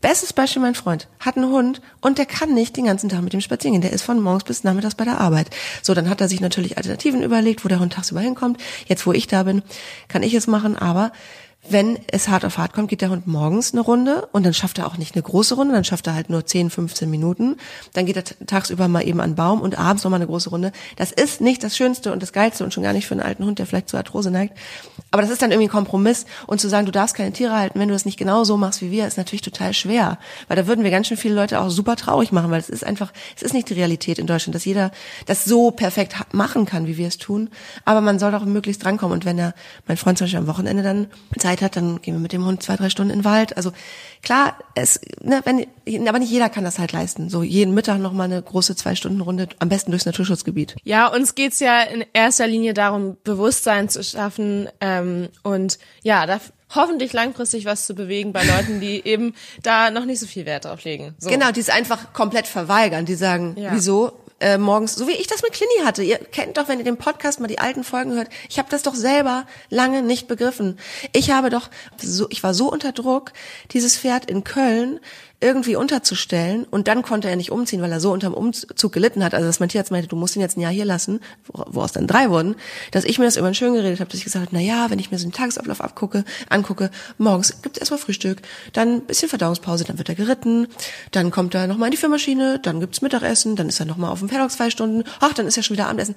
Bestes 0.00 0.32
Beispiel, 0.32 0.62
mein 0.62 0.74
Freund 0.74 1.08
hat 1.18 1.36
einen 1.36 1.50
Hund 1.50 1.82
und 2.00 2.16
der 2.16 2.24
kann 2.24 2.54
nicht 2.54 2.76
den 2.76 2.86
ganzen 2.86 3.10
Tag 3.10 3.20
mit 3.22 3.34
dem 3.34 3.42
spazieren 3.42 3.74
gehen. 3.74 3.82
Der 3.82 3.92
ist 3.92 4.02
von 4.02 4.18
morgens 4.18 4.44
bis 4.44 4.64
nachmittags 4.64 4.94
bei 4.94 5.04
der 5.04 5.20
Arbeit. 5.20 5.50
So, 5.82 5.92
dann 5.92 6.08
hat 6.08 6.22
er 6.22 6.28
sich 6.28 6.40
natürlich 6.40 6.78
Alternativen 6.78 7.22
überlegt, 7.22 7.64
wo 7.64 7.68
der 7.68 7.80
Hund 7.80 7.92
tagsüber 7.92 8.20
hinkommt. 8.20 8.58
Jetzt, 8.86 9.06
wo 9.06 9.12
ich 9.12 9.26
da 9.26 9.42
bin, 9.42 9.62
kann 10.08 10.22
ich 10.22 10.32
es 10.32 10.46
machen, 10.46 10.74
aber 10.76 11.12
wenn 11.68 11.98
es 12.10 12.28
hart 12.28 12.44
auf 12.44 12.56
hart 12.58 12.72
kommt, 12.72 12.88
geht 12.88 13.02
der 13.02 13.10
Hund 13.10 13.26
morgens 13.26 13.72
eine 13.72 13.82
Runde 13.82 14.28
und 14.32 14.44
dann 14.44 14.54
schafft 14.54 14.78
er 14.78 14.86
auch 14.86 14.96
nicht 14.96 15.14
eine 15.14 15.22
große 15.22 15.54
Runde, 15.54 15.74
dann 15.74 15.84
schafft 15.84 16.06
er 16.06 16.14
halt 16.14 16.30
nur 16.30 16.44
10, 16.46 16.70
15 16.70 17.08
Minuten. 17.10 17.56
Dann 17.92 18.06
geht 18.06 18.16
er 18.16 18.24
tagsüber 18.46 18.88
mal 18.88 19.06
eben 19.06 19.20
an 19.20 19.30
den 19.30 19.36
Baum 19.36 19.60
und 19.60 19.78
abends 19.78 20.02
nochmal 20.02 20.18
eine 20.18 20.26
große 20.26 20.50
Runde. 20.50 20.72
Das 20.96 21.12
ist 21.12 21.40
nicht 21.40 21.62
das 21.62 21.76
Schönste 21.76 22.12
und 22.12 22.22
das 22.22 22.32
Geilste 22.32 22.64
und 22.64 22.72
schon 22.72 22.82
gar 22.82 22.94
nicht 22.94 23.06
für 23.06 23.12
einen 23.14 23.22
alten 23.22 23.44
Hund, 23.44 23.58
der 23.58 23.66
vielleicht 23.66 23.90
zu 23.90 23.98
Arthrose 23.98 24.30
neigt. 24.30 24.56
Aber 25.10 25.22
das 25.22 25.30
ist 25.30 25.42
dann 25.42 25.50
irgendwie 25.50 25.68
ein 25.68 25.72
Kompromiss. 25.72 26.24
Und 26.46 26.60
zu 26.60 26.68
sagen, 26.68 26.86
du 26.86 26.92
darfst 26.92 27.14
keine 27.14 27.32
Tiere 27.32 27.56
halten, 27.56 27.78
wenn 27.78 27.88
du 27.88 27.94
das 27.94 28.04
nicht 28.04 28.18
genau 28.18 28.44
so 28.44 28.56
machst 28.56 28.80
wie 28.80 28.90
wir, 28.90 29.06
ist 29.06 29.18
natürlich 29.18 29.42
total 29.42 29.74
schwer. 29.74 30.18
Weil 30.48 30.56
da 30.56 30.66
würden 30.66 30.82
wir 30.82 30.90
ganz 30.90 31.08
schön 31.08 31.16
viele 31.16 31.34
Leute 31.34 31.60
auch 31.60 31.68
super 31.68 31.96
traurig 31.96 32.32
machen, 32.32 32.50
weil 32.50 32.60
es 32.60 32.70
ist 32.70 32.84
einfach, 32.84 33.12
es 33.36 33.42
ist 33.42 33.52
nicht 33.52 33.68
die 33.68 33.74
Realität 33.74 34.18
in 34.18 34.26
Deutschland, 34.26 34.54
dass 34.54 34.64
jeder 34.64 34.92
das 35.26 35.44
so 35.44 35.70
perfekt 35.70 36.14
machen 36.32 36.64
kann, 36.64 36.86
wie 36.86 36.96
wir 36.96 37.08
es 37.08 37.18
tun. 37.18 37.50
Aber 37.84 38.00
man 38.00 38.18
soll 38.18 38.32
doch 38.32 38.44
möglichst 38.44 38.82
drankommen. 38.82 39.12
Und 39.12 39.24
wenn 39.24 39.38
er, 39.38 39.54
mein 39.86 39.96
Freund 39.96 40.16
zum 40.16 40.24
Beispiel 40.24 40.38
am 40.38 40.46
Wochenende 40.46 40.82
dann 40.82 41.08
Zeit 41.50 41.62
hat, 41.62 41.76
dann 41.76 42.00
gehen 42.00 42.14
wir 42.14 42.20
mit 42.20 42.32
dem 42.32 42.44
Hund 42.44 42.62
zwei, 42.62 42.76
drei 42.76 42.90
Stunden 42.90 43.12
in 43.12 43.20
den 43.20 43.24
Wald. 43.24 43.56
Also 43.56 43.72
klar, 44.22 44.56
es, 44.74 45.00
ne, 45.22 45.42
wenn, 45.44 46.08
aber 46.08 46.18
nicht 46.18 46.30
jeder 46.30 46.48
kann 46.48 46.64
das 46.64 46.78
halt 46.78 46.92
leisten. 46.92 47.28
So 47.28 47.42
jeden 47.42 47.74
Mittag 47.74 47.98
noch 47.98 48.12
mal 48.12 48.24
eine 48.24 48.40
große 48.40 48.76
zwei 48.76 48.94
Stunden 48.94 49.20
Runde, 49.20 49.48
am 49.58 49.68
besten 49.68 49.90
durchs 49.90 50.06
Naturschutzgebiet. 50.06 50.76
Ja, 50.84 51.08
uns 51.08 51.34
geht's 51.34 51.60
ja 51.60 51.82
in 51.82 52.04
erster 52.12 52.46
Linie 52.46 52.74
darum, 52.74 53.16
Bewusstsein 53.24 53.88
zu 53.88 54.02
schaffen 54.04 54.68
ähm, 54.80 55.28
und 55.42 55.78
ja, 56.02 56.26
da 56.26 56.40
hoffentlich 56.74 57.12
langfristig 57.12 57.64
was 57.64 57.86
zu 57.86 57.94
bewegen 57.94 58.32
bei 58.32 58.44
Leuten, 58.44 58.80
die 58.80 59.04
eben 59.04 59.34
da 59.62 59.90
noch 59.90 60.04
nicht 60.04 60.20
so 60.20 60.26
viel 60.26 60.46
Wert 60.46 60.66
drauf 60.66 60.84
legen. 60.84 61.14
So. 61.18 61.28
Genau, 61.28 61.50
die 61.50 61.60
es 61.60 61.68
einfach 61.68 62.12
komplett 62.12 62.46
verweigern. 62.46 63.06
Die 63.06 63.16
sagen, 63.16 63.56
ja. 63.58 63.70
wieso? 63.72 64.19
Äh, 64.40 64.58
morgens, 64.58 64.94
so 64.94 65.06
wie 65.06 65.12
ich 65.12 65.26
das 65.26 65.42
mit 65.42 65.52
Clini 65.52 65.84
hatte. 65.84 66.02
Ihr 66.02 66.18
kennt 66.18 66.56
doch, 66.56 66.68
wenn 66.68 66.78
ihr 66.78 66.84
den 66.84 66.96
Podcast 66.96 67.40
mal 67.40 67.46
die 67.46 67.58
alten 67.58 67.84
Folgen 67.84 68.12
hört, 68.14 68.28
ich 68.48 68.58
habe 68.58 68.70
das 68.70 68.82
doch 68.82 68.94
selber 68.94 69.46
lange 69.68 70.02
nicht 70.02 70.28
begriffen. 70.28 70.78
Ich 71.12 71.30
habe 71.30 71.50
doch 71.50 71.68
so, 71.98 72.26
ich 72.30 72.42
war 72.42 72.54
so 72.54 72.70
unter 72.70 72.92
Druck, 72.92 73.32
dieses 73.72 73.96
Pferd 73.96 74.30
in 74.30 74.44
Köln 74.44 75.00
irgendwie 75.40 75.74
unterzustellen 75.74 76.64
und 76.64 76.86
dann 76.86 77.02
konnte 77.02 77.28
er 77.28 77.36
nicht 77.36 77.50
umziehen, 77.50 77.80
weil 77.80 77.90
er 77.90 78.00
so 78.00 78.12
unterm 78.12 78.34
Umzug 78.34 78.92
gelitten 78.92 79.24
hat. 79.24 79.34
Also 79.34 79.46
dass 79.46 79.58
mein 79.58 79.70
Tierarzt 79.70 79.90
meinte, 79.90 80.08
du 80.08 80.16
musst 80.16 80.36
ihn 80.36 80.42
jetzt 80.42 80.58
ein 80.58 80.60
Jahr 80.60 80.72
hier 80.72 80.84
lassen, 80.84 81.20
woraus 81.46 81.92
dann 81.92 82.06
drei 82.06 82.28
wurden, 82.28 82.56
dass 82.90 83.04
ich 83.04 83.18
mir 83.18 83.24
das 83.24 83.36
immer 83.36 83.54
schön 83.54 83.72
geredet 83.72 84.00
habe, 84.00 84.10
dass 84.10 84.18
ich 84.18 84.24
gesagt 84.24 84.46
habe, 84.46 84.56
na 84.56 84.62
ja, 84.62 84.90
wenn 84.90 84.98
ich 84.98 85.10
mir 85.10 85.18
so 85.18 85.24
einen 85.24 85.32
Tagesablauf 85.32 85.80
abgucke, 85.80 86.24
angucke, 86.50 86.90
morgens 87.16 87.62
gibt 87.62 87.76
es 87.76 87.80
erstmal 87.80 88.00
Frühstück, 88.00 88.42
dann 88.74 88.96
ein 88.96 89.06
bisschen 89.06 89.30
Verdauungspause, 89.30 89.84
dann 89.84 89.96
wird 89.96 90.10
er 90.10 90.14
geritten, 90.14 90.68
dann 91.10 91.30
kommt 91.30 91.54
er 91.54 91.66
nochmal 91.66 91.88
in 91.88 91.92
die 91.92 91.96
Firmaschine, 91.96 92.58
dann 92.58 92.80
gibt's 92.80 93.00
Mittagessen, 93.00 93.56
dann 93.56 93.68
ist 93.68 93.80
er 93.80 93.86
nochmal 93.86 94.10
auf 94.10 94.18
dem 94.18 94.28
Paddock 94.28 94.50
zwei 94.50 94.68
Stunden, 94.68 95.04
ach, 95.20 95.32
dann 95.32 95.46
ist 95.46 95.56
er 95.56 95.62
schon 95.62 95.74
wieder 95.76 95.86
Abendessen. 95.86 96.16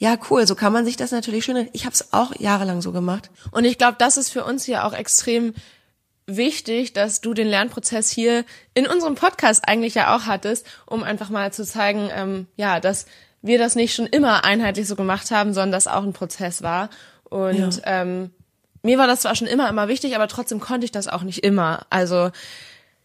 Ja, 0.00 0.16
cool, 0.30 0.46
so 0.46 0.54
kann 0.54 0.72
man 0.72 0.84
sich 0.84 0.96
das 0.96 1.10
natürlich 1.10 1.44
schön. 1.44 1.68
Ich 1.72 1.84
habe 1.84 1.92
es 1.92 2.12
auch 2.12 2.32
jahrelang 2.38 2.82
so 2.82 2.92
gemacht. 2.92 3.30
Und 3.50 3.64
ich 3.64 3.78
glaube, 3.78 3.96
das 3.98 4.16
ist 4.16 4.30
für 4.30 4.44
uns 4.44 4.64
hier 4.64 4.84
auch 4.84 4.92
extrem 4.92 5.54
wichtig, 6.28 6.92
dass 6.92 7.20
du 7.20 7.34
den 7.34 7.48
Lernprozess 7.48 8.10
hier 8.10 8.44
in 8.74 8.86
unserem 8.86 9.16
Podcast 9.16 9.66
eigentlich 9.66 9.94
ja 9.94 10.14
auch 10.14 10.26
hattest, 10.26 10.66
um 10.86 11.02
einfach 11.02 11.30
mal 11.30 11.52
zu 11.52 11.64
zeigen, 11.64 12.10
ähm, 12.14 12.46
ja, 12.56 12.78
dass 12.78 13.06
wir 13.42 13.58
das 13.58 13.74
nicht 13.74 13.94
schon 13.94 14.06
immer 14.06 14.44
einheitlich 14.44 14.86
so 14.86 14.94
gemacht 14.94 15.30
haben, 15.30 15.54
sondern 15.54 15.72
dass 15.72 15.86
auch 15.86 16.02
ein 16.02 16.12
Prozess 16.12 16.62
war. 16.62 16.90
Und 17.24 17.76
ja. 17.76 18.02
ähm, 18.02 18.30
mir 18.82 18.98
war 18.98 19.06
das 19.06 19.22
zwar 19.22 19.34
schon 19.34 19.48
immer 19.48 19.68
immer 19.68 19.88
wichtig, 19.88 20.14
aber 20.14 20.28
trotzdem 20.28 20.60
konnte 20.60 20.84
ich 20.84 20.92
das 20.92 21.08
auch 21.08 21.22
nicht 21.22 21.42
immer. 21.44 21.86
Also 21.90 22.30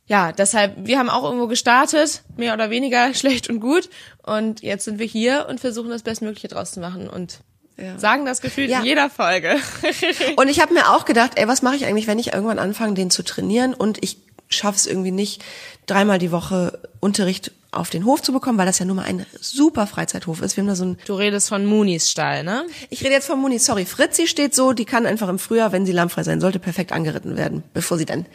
ja, 0.06 0.34
deshalb, 0.34 0.76
wir 0.86 1.00
haben 1.00 1.10
auch 1.10 1.24
irgendwo 1.24 1.48
gestartet, 1.48 2.24
mehr 2.36 2.54
oder 2.54 2.70
weniger 2.70 3.14
schlecht 3.14 3.50
und 3.50 3.60
gut. 3.60 3.90
Und 4.22 4.62
jetzt 4.62 4.86
sind 4.86 5.00
wir 5.00 5.06
hier 5.06 5.48
und 5.50 5.60
versuchen 5.60 5.90
das 5.90 6.04
Bestmögliche 6.04 6.50
draus 6.50 6.72
zu 6.72 6.80
machen. 6.80 7.10
Und 7.10 7.40
ja. 7.78 7.98
Sagen 7.98 8.26
das 8.26 8.42
Gefühl 8.42 8.70
ja. 8.70 8.80
in 8.80 8.86
jeder 8.86 9.10
Folge. 9.10 9.56
und 10.36 10.48
ich 10.48 10.60
habe 10.60 10.74
mir 10.74 10.90
auch 10.90 11.06
gedacht, 11.06 11.34
ey, 11.36 11.48
was 11.48 11.62
mache 11.62 11.76
ich 11.76 11.86
eigentlich, 11.86 12.08
wenn 12.08 12.20
ich 12.20 12.34
irgendwann 12.34 12.60
anfange, 12.60 12.94
den 12.94 13.10
zu 13.10 13.24
trainieren 13.24 13.74
und 13.74 14.04
ich 14.04 14.18
schaffe 14.50 14.78
es 14.78 14.86
irgendwie 14.86 15.12
nicht, 15.12 15.44
dreimal 15.86 16.20
die 16.20 16.32
Woche 16.32 16.80
Unterricht 17.00 17.52
auf 17.72 17.90
den 17.90 18.06
Hof 18.06 18.22
zu 18.22 18.32
bekommen, 18.32 18.58
weil 18.58 18.68
das 18.68 18.80
ja 18.80 18.86
nun 18.86 18.98
mal 18.98 19.06
ein 19.06 19.26
super 19.40 19.88
Freizeithof 19.88 20.42
ist. 20.42 20.56
Wir 20.56 20.62
haben 20.62 20.68
da 20.68 20.76
so 20.76 20.86
ein 20.86 20.98
Du 21.06 21.16
redest 21.16 21.50
von 21.50 21.66
Munis 21.66 22.10
Stall, 22.10 22.44
ne? 22.44 22.66
Ich 22.90 23.02
rede 23.02 23.14
jetzt 23.14 23.26
von 23.26 23.40
Munis, 23.40 23.66
sorry. 23.66 23.86
Fritzi 23.86 24.28
steht 24.28 24.54
so, 24.54 24.74
die 24.74 24.86
kann 24.86 25.06
einfach 25.06 25.28
im 25.28 25.40
Frühjahr, 25.40 25.72
wenn 25.72 25.86
sie 25.86 25.92
lammfrei 25.92 26.24
sein 26.24 26.40
sollte, 26.40 26.60
perfekt 26.60 26.92
angeritten 26.92 27.36
werden, 27.36 27.64
bevor 27.74 27.98
sie 27.98 28.06
dann 28.06 28.28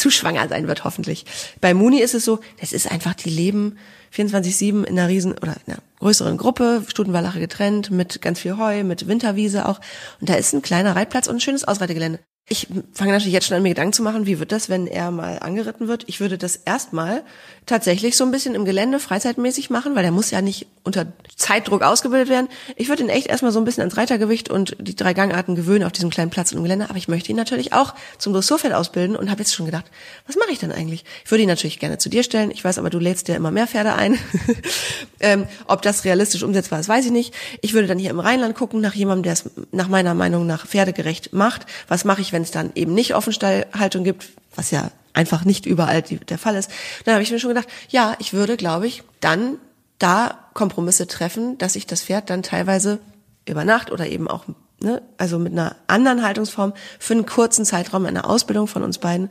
zu 0.00 0.10
schwanger 0.10 0.48
sein 0.48 0.66
wird, 0.66 0.84
hoffentlich. 0.84 1.26
Bei 1.60 1.74
Muni 1.74 2.00
ist 2.00 2.14
es 2.14 2.24
so, 2.24 2.40
das 2.60 2.72
ist 2.72 2.90
einfach, 2.90 3.14
die 3.14 3.30
leben 3.30 3.78
24-7 4.14 4.84
in 4.84 4.98
einer 4.98 5.08
riesen 5.08 5.32
oder 5.32 5.56
in 5.66 5.72
einer 5.72 5.82
größeren 6.00 6.36
Gruppe, 6.36 6.82
Stutenwallache 6.88 7.38
getrennt, 7.38 7.90
mit 7.90 8.22
ganz 8.22 8.40
viel 8.40 8.56
Heu, 8.56 8.82
mit 8.82 9.06
Winterwiese 9.06 9.68
auch. 9.68 9.80
Und 10.20 10.28
da 10.28 10.34
ist 10.34 10.52
ein 10.52 10.62
kleiner 10.62 10.96
Reitplatz 10.96 11.28
und 11.28 11.36
ein 11.36 11.40
schönes 11.40 11.64
Ausreitegelände. 11.64 12.18
Ich 12.52 12.66
fange 12.92 13.12
natürlich 13.12 13.32
jetzt 13.32 13.46
schon 13.46 13.56
an, 13.56 13.62
mir 13.62 13.68
Gedanken 13.68 13.92
zu 13.92 14.02
machen, 14.02 14.26
wie 14.26 14.40
wird 14.40 14.50
das, 14.50 14.68
wenn 14.68 14.88
er 14.88 15.12
mal 15.12 15.38
angeritten 15.38 15.86
wird. 15.86 16.02
Ich 16.08 16.18
würde 16.18 16.36
das 16.36 16.56
erstmal 16.56 17.22
tatsächlich 17.64 18.16
so 18.16 18.24
ein 18.24 18.32
bisschen 18.32 18.56
im 18.56 18.64
Gelände 18.64 18.98
freizeitmäßig 18.98 19.70
machen, 19.70 19.94
weil 19.94 20.02
der 20.02 20.10
muss 20.10 20.32
ja 20.32 20.42
nicht 20.42 20.66
unter 20.82 21.06
Zeitdruck 21.36 21.82
ausgebildet 21.82 22.28
werden. 22.28 22.48
Ich 22.74 22.88
würde 22.88 23.04
ihn 23.04 23.08
echt 23.08 23.28
erstmal 23.28 23.52
so 23.52 23.60
ein 23.60 23.64
bisschen 23.64 23.82
ans 23.82 23.96
Reitergewicht 23.96 24.50
und 24.50 24.76
die 24.80 24.96
drei 24.96 25.14
Gangarten 25.14 25.54
gewöhnen 25.54 25.84
auf 25.84 25.92
diesem 25.92 26.10
kleinen 26.10 26.30
Platz 26.30 26.50
im 26.50 26.62
Gelände. 26.64 26.86
Aber 26.88 26.98
ich 26.98 27.06
möchte 27.06 27.30
ihn 27.30 27.36
natürlich 27.36 27.72
auch 27.72 27.94
zum 28.18 28.32
Dressurpferd 28.32 28.72
ausbilden 28.72 29.14
und 29.14 29.30
habe 29.30 29.40
jetzt 29.42 29.54
schon 29.54 29.66
gedacht, 29.66 29.84
was 30.26 30.36
mache 30.36 30.50
ich 30.50 30.58
denn 30.58 30.72
eigentlich? 30.72 31.04
Ich 31.24 31.30
würde 31.30 31.42
ihn 31.42 31.48
natürlich 31.48 31.78
gerne 31.78 31.98
zu 31.98 32.08
dir 32.08 32.24
stellen. 32.24 32.50
Ich 32.50 32.64
weiß 32.64 32.78
aber, 32.78 32.90
du 32.90 32.98
lädst 32.98 33.28
ja 33.28 33.36
immer 33.36 33.52
mehr 33.52 33.68
Pferde 33.68 33.94
ein. 33.94 34.18
ähm, 35.20 35.46
ob 35.68 35.82
das 35.82 36.04
realistisch 36.04 36.42
umsetzbar 36.42 36.80
ist, 36.80 36.88
weiß 36.88 37.04
ich 37.04 37.12
nicht. 37.12 37.32
Ich 37.60 37.74
würde 37.74 37.86
dann 37.86 37.98
hier 37.98 38.10
im 38.10 38.18
Rheinland 38.18 38.56
gucken 38.56 38.80
nach 38.80 38.94
jemandem, 38.94 39.22
der 39.22 39.34
es 39.34 39.50
nach 39.70 39.88
meiner 39.88 40.14
Meinung 40.14 40.46
nach 40.46 40.66
pferdegerecht 40.66 41.32
macht. 41.32 41.66
Was 41.86 42.04
mache 42.04 42.20
ich, 42.22 42.32
wenn 42.32 42.39
es 42.42 42.50
dann 42.50 42.72
eben 42.74 42.94
nicht 42.94 43.14
Offenstallhaltung 43.14 44.04
gibt, 44.04 44.28
was 44.54 44.70
ja 44.70 44.90
einfach 45.12 45.44
nicht 45.44 45.66
überall 45.66 46.02
die, 46.02 46.18
der 46.18 46.38
Fall 46.38 46.56
ist. 46.56 46.70
Dann 47.04 47.14
habe 47.14 47.22
ich 47.22 47.30
mir 47.30 47.38
schon 47.38 47.50
gedacht, 47.50 47.68
ja, 47.88 48.14
ich 48.18 48.32
würde, 48.32 48.56
glaube 48.56 48.86
ich, 48.86 49.02
dann 49.20 49.58
da 49.98 50.38
Kompromisse 50.54 51.06
treffen, 51.06 51.58
dass 51.58 51.76
ich 51.76 51.86
das 51.86 52.02
Pferd 52.02 52.30
dann 52.30 52.42
teilweise 52.42 52.98
über 53.46 53.64
Nacht 53.64 53.90
oder 53.90 54.06
eben 54.06 54.28
auch 54.28 54.44
ne, 54.82 55.02
also 55.18 55.38
mit 55.38 55.52
einer 55.52 55.76
anderen 55.86 56.22
Haltungsform 56.22 56.72
für 56.98 57.14
einen 57.14 57.26
kurzen 57.26 57.64
Zeitraum 57.64 58.06
einer 58.06 58.28
Ausbildung 58.28 58.66
von 58.66 58.82
uns 58.82 58.98
beiden 58.98 59.30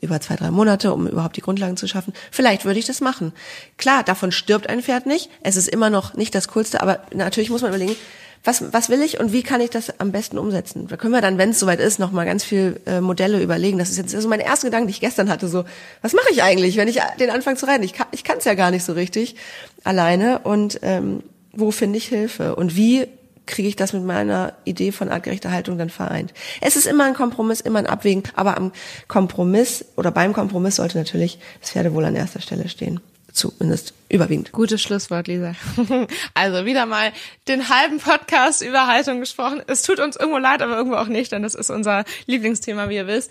über 0.00 0.20
zwei, 0.20 0.36
drei 0.36 0.50
Monate, 0.50 0.94
um 0.94 1.06
überhaupt 1.06 1.36
die 1.36 1.42
Grundlagen 1.42 1.76
zu 1.76 1.86
schaffen. 1.86 2.14
Vielleicht 2.30 2.64
würde 2.64 2.78
ich 2.78 2.86
das 2.86 3.00
machen. 3.00 3.32
Klar, 3.76 4.02
davon 4.02 4.32
stirbt 4.32 4.68
ein 4.68 4.82
Pferd 4.82 5.06
nicht. 5.06 5.30
Es 5.42 5.56
ist 5.56 5.68
immer 5.68 5.90
noch 5.90 6.14
nicht 6.14 6.34
das 6.34 6.48
Coolste, 6.48 6.82
aber 6.82 7.00
natürlich 7.12 7.50
muss 7.50 7.62
man 7.62 7.70
überlegen, 7.70 7.96
was, 8.44 8.72
was 8.72 8.88
will 8.88 9.02
ich 9.02 9.20
und 9.20 9.32
wie 9.32 9.42
kann 9.42 9.60
ich 9.60 9.70
das 9.70 10.00
am 10.00 10.12
besten 10.12 10.38
umsetzen? 10.38 10.88
Da 10.88 10.96
können 10.96 11.12
wir 11.12 11.20
dann, 11.20 11.36
wenn 11.38 11.50
es 11.50 11.60
soweit 11.60 11.80
ist, 11.80 11.98
noch 11.98 12.10
mal 12.10 12.24
ganz 12.24 12.42
viel 12.42 12.80
äh, 12.86 13.00
Modelle 13.00 13.42
überlegen. 13.42 13.78
Das 13.78 13.90
ist 13.90 13.98
jetzt 13.98 14.14
also 14.14 14.28
mein 14.28 14.40
erster 14.40 14.68
Gedanke, 14.68 14.86
den 14.86 14.90
ich 14.90 15.00
gestern 15.00 15.28
hatte, 15.28 15.48
so, 15.48 15.64
was 16.00 16.14
mache 16.14 16.30
ich 16.30 16.42
eigentlich, 16.42 16.76
wenn 16.76 16.88
ich 16.88 17.00
den 17.18 17.30
anfange 17.30 17.56
zu 17.56 17.66
reiten? 17.66 17.84
Ich 17.84 17.92
kann 17.92 18.06
ich 18.12 18.24
kann 18.24 18.38
es 18.38 18.44
ja 18.44 18.54
gar 18.54 18.70
nicht 18.70 18.84
so 18.84 18.92
richtig 18.94 19.36
alleine 19.84 20.40
und 20.40 20.80
ähm, 20.82 21.22
wo 21.52 21.70
finde 21.70 21.98
ich 21.98 22.08
Hilfe 22.08 22.56
und 22.56 22.76
wie 22.76 23.06
kriege 23.46 23.68
ich 23.68 23.76
das 23.76 23.92
mit 23.92 24.04
meiner 24.04 24.54
Idee 24.64 24.92
von 24.92 25.08
artgerechter 25.08 25.50
Haltung 25.50 25.76
dann 25.76 25.90
vereint. 25.90 26.32
Es 26.60 26.76
ist 26.76 26.86
immer 26.86 27.04
ein 27.04 27.14
Kompromiss, 27.14 27.60
immer 27.60 27.80
ein 27.80 27.86
Abwägen, 27.86 28.22
aber 28.36 28.56
am 28.56 28.70
Kompromiss 29.08 29.84
oder 29.96 30.12
beim 30.12 30.32
Kompromiss 30.32 30.76
sollte 30.76 30.98
natürlich 30.98 31.40
das 31.60 31.72
Pferdewohl 31.72 32.04
an 32.04 32.14
erster 32.14 32.40
Stelle 32.40 32.68
stehen 32.68 33.00
zumindest 33.32 33.94
überwiegend. 34.10 34.52
Gutes 34.52 34.82
Schlusswort, 34.82 35.28
Lisa. 35.28 35.54
Also 36.34 36.64
wieder 36.64 36.86
mal 36.86 37.12
den 37.48 37.68
halben 37.68 37.98
Podcast 37.98 38.62
über 38.62 38.86
Haltung 38.86 39.20
gesprochen. 39.20 39.62
Es 39.66 39.82
tut 39.82 40.00
uns 40.00 40.16
irgendwo 40.16 40.38
leid, 40.38 40.62
aber 40.62 40.76
irgendwo 40.76 40.96
auch 40.96 41.06
nicht, 41.06 41.32
denn 41.32 41.42
das 41.42 41.54
ist 41.54 41.70
unser 41.70 42.04
Lieblingsthema, 42.26 42.88
wie 42.88 42.96
ihr 42.96 43.06
wisst. 43.06 43.30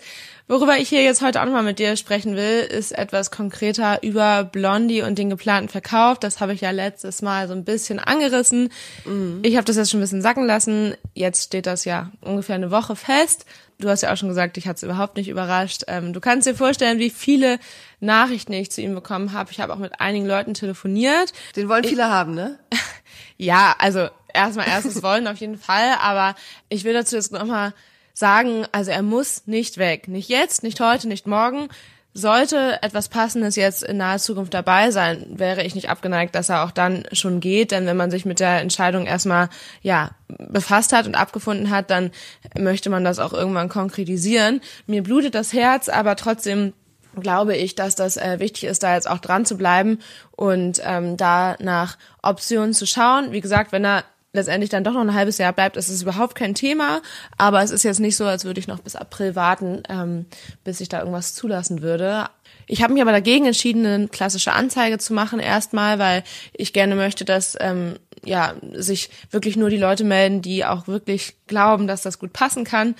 Worüber 0.50 0.78
ich 0.78 0.88
hier 0.88 1.04
jetzt 1.04 1.22
heute 1.22 1.40
auch 1.40 1.44
nochmal 1.44 1.62
mit 1.62 1.78
dir 1.78 1.96
sprechen 1.96 2.34
will, 2.34 2.62
ist 2.62 2.90
etwas 2.90 3.30
konkreter 3.30 4.02
über 4.02 4.42
Blondie 4.42 5.02
und 5.02 5.16
den 5.16 5.30
geplanten 5.30 5.68
Verkauf. 5.68 6.18
Das 6.18 6.40
habe 6.40 6.54
ich 6.54 6.60
ja 6.60 6.72
letztes 6.72 7.22
Mal 7.22 7.46
so 7.46 7.54
ein 7.54 7.64
bisschen 7.64 8.00
angerissen. 8.00 8.70
Mhm. 9.04 9.40
Ich 9.44 9.54
habe 9.56 9.64
das 9.64 9.76
jetzt 9.76 9.90
schon 9.90 10.00
ein 10.00 10.02
bisschen 10.02 10.22
sacken 10.22 10.46
lassen. 10.46 10.96
Jetzt 11.14 11.44
steht 11.44 11.66
das 11.66 11.84
ja 11.84 12.10
ungefähr 12.20 12.56
eine 12.56 12.72
Woche 12.72 12.96
fest. 12.96 13.46
Du 13.78 13.88
hast 13.88 14.02
ja 14.02 14.12
auch 14.12 14.16
schon 14.16 14.28
gesagt, 14.28 14.56
dich 14.56 14.66
hat 14.66 14.76
es 14.76 14.82
überhaupt 14.82 15.16
nicht 15.16 15.28
überrascht. 15.28 15.84
Ähm, 15.86 16.12
du 16.12 16.20
kannst 16.20 16.46
dir 16.46 16.54
vorstellen, 16.54 16.98
wie 16.98 17.10
viele 17.10 17.58
Nachrichten 18.00 18.52
ich 18.52 18.70
zu 18.70 18.82
ihm 18.82 18.94
bekommen 18.94 19.32
habe. 19.32 19.52
Ich 19.52 19.60
habe 19.60 19.72
auch 19.72 19.78
mit 19.78 20.00
einigen 20.00 20.26
Leuten 20.26 20.54
telefoniert. 20.70 21.32
Den 21.56 21.68
wollen 21.68 21.84
viele 21.84 22.02
ich, 22.02 22.08
haben, 22.08 22.34
ne? 22.34 22.58
ja, 23.36 23.74
also 23.78 24.08
erstmal 24.32 24.68
erstes 24.68 25.02
wollen 25.02 25.26
auf 25.26 25.38
jeden 25.38 25.58
Fall, 25.58 25.96
aber 26.00 26.34
ich 26.68 26.84
will 26.84 26.92
dazu 26.92 27.16
jetzt 27.16 27.32
nochmal 27.32 27.72
sagen, 28.14 28.66
also 28.72 28.90
er 28.90 29.02
muss 29.02 29.46
nicht 29.46 29.78
weg. 29.78 30.08
Nicht 30.08 30.28
jetzt, 30.28 30.62
nicht 30.62 30.80
heute, 30.80 31.08
nicht 31.08 31.26
morgen. 31.26 31.68
Sollte 32.12 32.82
etwas 32.82 33.08
Passendes 33.08 33.54
jetzt 33.54 33.84
in 33.84 33.98
naher 33.98 34.18
Zukunft 34.18 34.52
dabei 34.52 34.90
sein, 34.90 35.26
wäre 35.30 35.62
ich 35.62 35.76
nicht 35.76 35.90
abgeneigt, 35.90 36.34
dass 36.34 36.48
er 36.48 36.64
auch 36.64 36.72
dann 36.72 37.04
schon 37.12 37.38
geht. 37.38 37.70
Denn 37.70 37.86
wenn 37.86 37.96
man 37.96 38.10
sich 38.10 38.24
mit 38.24 38.40
der 38.40 38.60
Entscheidung 38.60 39.06
erstmal 39.06 39.48
ja 39.80 40.10
befasst 40.26 40.92
hat 40.92 41.06
und 41.06 41.14
abgefunden 41.14 41.70
hat, 41.70 41.88
dann 41.90 42.10
möchte 42.58 42.90
man 42.90 43.04
das 43.04 43.20
auch 43.20 43.32
irgendwann 43.32 43.68
konkretisieren. 43.68 44.60
Mir 44.88 45.04
blutet 45.04 45.36
das 45.36 45.52
Herz, 45.52 45.88
aber 45.88 46.16
trotzdem 46.16 46.72
glaube 47.18 47.56
ich, 47.56 47.74
dass 47.74 47.94
das 47.94 48.16
äh, 48.16 48.38
wichtig 48.38 48.64
ist, 48.64 48.82
da 48.82 48.94
jetzt 48.94 49.08
auch 49.08 49.18
dran 49.18 49.44
zu 49.46 49.56
bleiben 49.56 49.98
und 50.32 50.80
ähm, 50.84 51.16
da 51.16 51.56
nach 51.60 51.96
Optionen 52.22 52.74
zu 52.74 52.86
schauen. 52.86 53.32
Wie 53.32 53.40
gesagt, 53.40 53.72
wenn 53.72 53.84
er 53.84 54.04
letztendlich 54.32 54.70
dann 54.70 54.84
doch 54.84 54.92
noch 54.92 55.00
ein 55.00 55.14
halbes 55.14 55.38
Jahr 55.38 55.52
bleibt, 55.52 55.76
ist 55.76 55.88
es 55.88 56.02
überhaupt 56.02 56.34
kein 56.34 56.54
Thema. 56.54 57.02
Aber 57.36 57.62
es 57.62 57.70
ist 57.70 57.82
jetzt 57.82 58.00
nicht 58.00 58.16
so, 58.16 58.24
als 58.24 58.44
würde 58.44 58.60
ich 58.60 58.68
noch 58.68 58.80
bis 58.80 58.96
April 58.96 59.34
warten, 59.34 59.82
ähm, 59.88 60.26
bis 60.64 60.80
ich 60.80 60.88
da 60.88 61.00
irgendwas 61.00 61.34
zulassen 61.34 61.82
würde. 61.82 62.26
Ich 62.66 62.82
habe 62.82 62.92
mich 62.92 63.02
aber 63.02 63.12
dagegen 63.12 63.46
entschieden, 63.46 63.84
eine 63.84 64.08
klassische 64.08 64.52
Anzeige 64.52 64.98
zu 64.98 65.12
machen 65.12 65.40
erstmal, 65.40 65.98
weil 65.98 66.22
ich 66.52 66.72
gerne 66.72 66.94
möchte, 66.94 67.24
dass 67.24 67.56
ähm, 67.58 67.96
ja 68.24 68.54
sich 68.74 69.10
wirklich 69.30 69.56
nur 69.56 69.70
die 69.70 69.76
Leute 69.76 70.04
melden, 70.04 70.42
die 70.42 70.64
auch 70.64 70.86
wirklich 70.86 71.34
glauben, 71.48 71.88
dass 71.88 72.02
das 72.02 72.20
gut 72.20 72.32
passen 72.32 72.64
kann. 72.64 72.94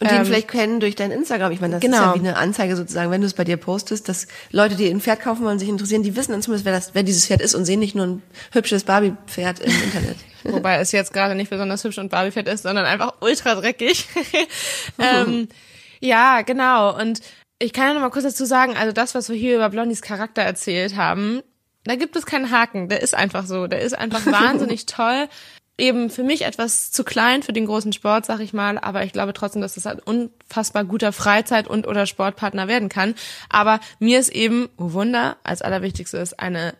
Und 0.00 0.10
den 0.10 0.18
ähm, 0.18 0.26
vielleicht 0.26 0.48
kennen 0.48 0.80
durch 0.80 0.96
dein 0.96 1.10
Instagram. 1.10 1.52
Ich 1.52 1.60
meine, 1.60 1.74
das 1.74 1.80
genau. 1.80 1.96
ist 1.96 2.02
ja 2.02 2.14
wie 2.14 2.18
eine 2.26 2.36
Anzeige 2.36 2.76
sozusagen, 2.76 3.10
wenn 3.10 3.20
du 3.20 3.26
es 3.26 3.34
bei 3.34 3.44
dir 3.44 3.56
postest, 3.56 4.08
dass 4.08 4.26
Leute, 4.50 4.74
die 4.74 4.88
ein 4.88 5.00
Pferd 5.00 5.20
kaufen 5.20 5.44
wollen, 5.44 5.58
sich 5.58 5.68
interessieren, 5.68 6.02
die 6.02 6.16
wissen 6.16 6.32
dann 6.32 6.42
zumindest, 6.42 6.64
wer, 6.64 6.72
das, 6.72 6.94
wer 6.94 7.02
dieses 7.02 7.26
Pferd 7.26 7.40
ist 7.40 7.54
und 7.54 7.64
sehen 7.64 7.80
nicht 7.80 7.94
nur 7.94 8.06
ein 8.06 8.22
hübsches 8.52 8.84
Barbie-Pferd 8.84 9.60
im 9.60 9.70
Internet. 9.70 10.16
Wobei 10.44 10.78
es 10.78 10.90
jetzt 10.92 11.12
gerade 11.12 11.34
nicht 11.34 11.50
besonders 11.50 11.84
hübsch 11.84 11.98
und 11.98 12.10
Barbie-Pferd 12.10 12.48
ist, 12.48 12.62
sondern 12.62 12.84
einfach 12.84 13.14
ultra 13.20 13.54
dreckig. 13.54 14.08
ähm, 14.98 15.48
ja, 16.00 16.42
genau. 16.42 16.98
Und 16.98 17.20
ich 17.60 17.72
kann 17.72 17.88
ja 17.88 17.94
noch 17.94 18.00
mal 18.00 18.10
kurz 18.10 18.24
dazu 18.24 18.44
sagen, 18.44 18.76
also 18.76 18.92
das, 18.92 19.14
was 19.14 19.28
wir 19.28 19.36
hier 19.36 19.54
über 19.54 19.68
Blondies 19.68 20.02
Charakter 20.02 20.42
erzählt 20.42 20.96
haben, 20.96 21.42
da 21.84 21.94
gibt 21.94 22.16
es 22.16 22.26
keinen 22.26 22.50
Haken. 22.50 22.88
Der 22.88 23.02
ist 23.02 23.14
einfach 23.14 23.46
so. 23.46 23.68
Der 23.68 23.80
ist 23.80 23.96
einfach 23.96 24.26
wahnsinnig 24.26 24.86
toll 24.86 25.28
eben 25.78 26.10
für 26.10 26.22
mich 26.22 26.42
etwas 26.42 26.92
zu 26.92 27.02
klein 27.02 27.42
für 27.42 27.52
den 27.52 27.66
großen 27.66 27.92
Sport, 27.92 28.26
sag 28.26 28.40
ich 28.40 28.52
mal, 28.52 28.78
aber 28.78 29.04
ich 29.04 29.12
glaube 29.12 29.32
trotzdem, 29.32 29.62
dass 29.62 29.74
das 29.74 29.86
ein 29.86 29.98
unfassbar 29.98 30.84
guter 30.84 31.12
Freizeit- 31.12 31.68
und 31.68 31.86
oder 31.86 32.06
Sportpartner 32.06 32.68
werden 32.68 32.88
kann. 32.88 33.14
Aber 33.48 33.80
mir 33.98 34.18
ist 34.18 34.28
eben, 34.28 34.68
oh 34.76 34.92
Wunder, 34.92 35.36
als 35.42 35.62
allerwichtigstes 35.62 36.38
eine 36.38 36.74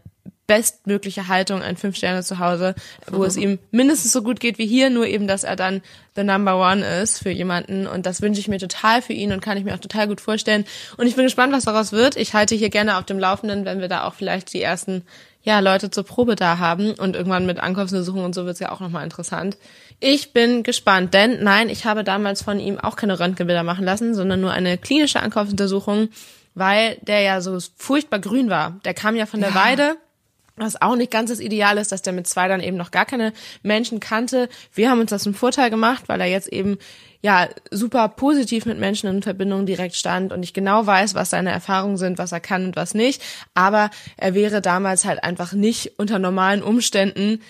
bestmögliche 0.47 1.29
Haltung, 1.29 1.63
ein 1.63 1.77
Fünf 1.77 1.97
Sterne 1.97 2.23
zu 2.23 2.39
Hause, 2.39 2.75
wo 3.07 3.19
mhm. 3.19 3.25
es 3.25 3.37
ihm 3.37 3.59
mindestens 3.71 4.13
so 4.13 4.23
gut 4.23 4.41
geht 4.41 4.59
wie 4.59 4.67
hier, 4.67 4.91
nur 4.91 5.07
eben, 5.07 5.27
dass 5.27 5.45
er 5.45 5.57
dann 5.57 5.81
the 6.15 6.25
number 6.25 6.59
one 6.59 6.85
ist 6.85 7.23
für 7.23 7.31
jemanden 7.31 7.87
und 7.87 8.05
das 8.05 8.21
wünsche 8.21 8.41
ich 8.41 8.49
mir 8.49 8.59
total 8.59 9.01
für 9.01 9.15
ihn 9.15 9.33
und 9.33 9.41
kann 9.41 9.57
ich 9.57 9.65
mir 9.65 9.75
auch 9.75 9.81
total 9.81 10.09
gut 10.09 10.21
vorstellen 10.21 10.67
und 10.99 11.07
ich 11.07 11.17
bin 11.17 11.25
gespannt, 11.25 11.53
was 11.53 11.65
daraus 11.65 11.93
wird. 11.93 12.17
Ich 12.17 12.35
halte 12.35 12.55
hier 12.55 12.69
gerne 12.69 12.99
auf 12.99 13.07
dem 13.07 13.19
Laufenden, 13.19 13.65
wenn 13.65 13.81
wir 13.81 13.89
da 13.89 14.05
auch 14.05 14.15
vielleicht 14.15 14.53
die 14.53 14.61
ersten 14.61 15.05
ja, 15.43 15.61
Leute 15.61 15.91
zur 15.91 16.05
Probe 16.05 16.37
da 16.37 16.59
haben 16.59 16.93
und 16.93 17.17
irgendwann 17.17 17.47
mit 17.47 17.59
Ankaufsuntersuchungen 17.59 18.25
und 18.25 18.35
so 18.35 18.47
wird's 18.47 18.61
ja 18.61 18.71
auch 18.71 18.81
nochmal 18.81 19.05
interessant. 19.05 19.57
Ich 19.99 20.33
bin 20.33 20.63
gespannt, 20.63 21.15
denn 21.15 21.43
nein, 21.43 21.69
ich 21.69 21.85
habe 21.85 22.05
damals 22.05 22.43
von 22.43 22.61
ihm 22.61 22.79
auch 22.79 22.97
keine 22.97 23.19
Röntgenbilder 23.19 23.63
machen 23.63 23.85
lassen, 23.85 24.15
sondern 24.15 24.41
nur 24.41 24.53
eine 24.53 24.79
klinische 24.79 25.21
Ankaufsuntersuchung, 25.21 26.09
weil 26.55 26.97
der 27.03 27.21
ja 27.21 27.41
so 27.41 27.59
furchtbar 27.77 28.21
grün 28.21 28.51
war. 28.51 28.81
Der 28.85 28.95
kam 28.95 29.17
ja 29.17 29.27
von 29.27 29.41
der 29.41 29.51
ja. 29.51 29.55
Weide 29.55 29.97
was 30.57 30.81
auch 30.81 30.97
nicht 30.97 31.11
ganz 31.11 31.31
das 31.31 31.41
Ideal 31.41 31.79
ist, 31.79 31.93
dass 31.93 32.03
der 32.03 32.13
mit 32.13 32.27
zwei 32.27 32.49
dann 32.49 32.61
eben 32.61 32.77
noch 32.77 32.91
gar 32.91 33.07
keine 33.07 33.33
Menschen 33.63 34.01
kannte. 34.01 34.49
Wir 34.73 34.91
haben 34.91 35.01
uns 35.01 35.11
das 35.11 35.27
einen 35.27 35.35
Vorteil 35.35 35.71
gemacht, 35.71 36.05
weil 36.09 36.21
er 36.21 36.27
jetzt 36.27 36.49
eben 36.49 36.79
ja 37.23 37.49
super 37.71 38.09
positiv 38.09 38.67
mit 38.67 38.79
Menschen 38.79 39.09
in 39.09 39.23
Verbindung 39.23 39.65
direkt 39.65 39.95
stand 39.95 40.33
und 40.33 40.43
ich 40.43 40.53
genau 40.53 40.87
weiß, 40.87 41.15
was 41.15 41.31
seine 41.31 41.51
Erfahrungen 41.51 41.97
sind, 41.97 42.19
was 42.19 42.33
er 42.33 42.41
kann 42.41 42.67
und 42.67 42.77
was 42.77 42.95
nicht. 42.95 43.23
Aber 43.55 43.91
er 44.17 44.35
wäre 44.35 44.61
damals 44.61 45.05
halt 45.05 45.23
einfach 45.25 45.53
nicht 45.53 45.99
unter 45.99 46.19
normalen 46.19 46.63
Umständen 46.63 47.41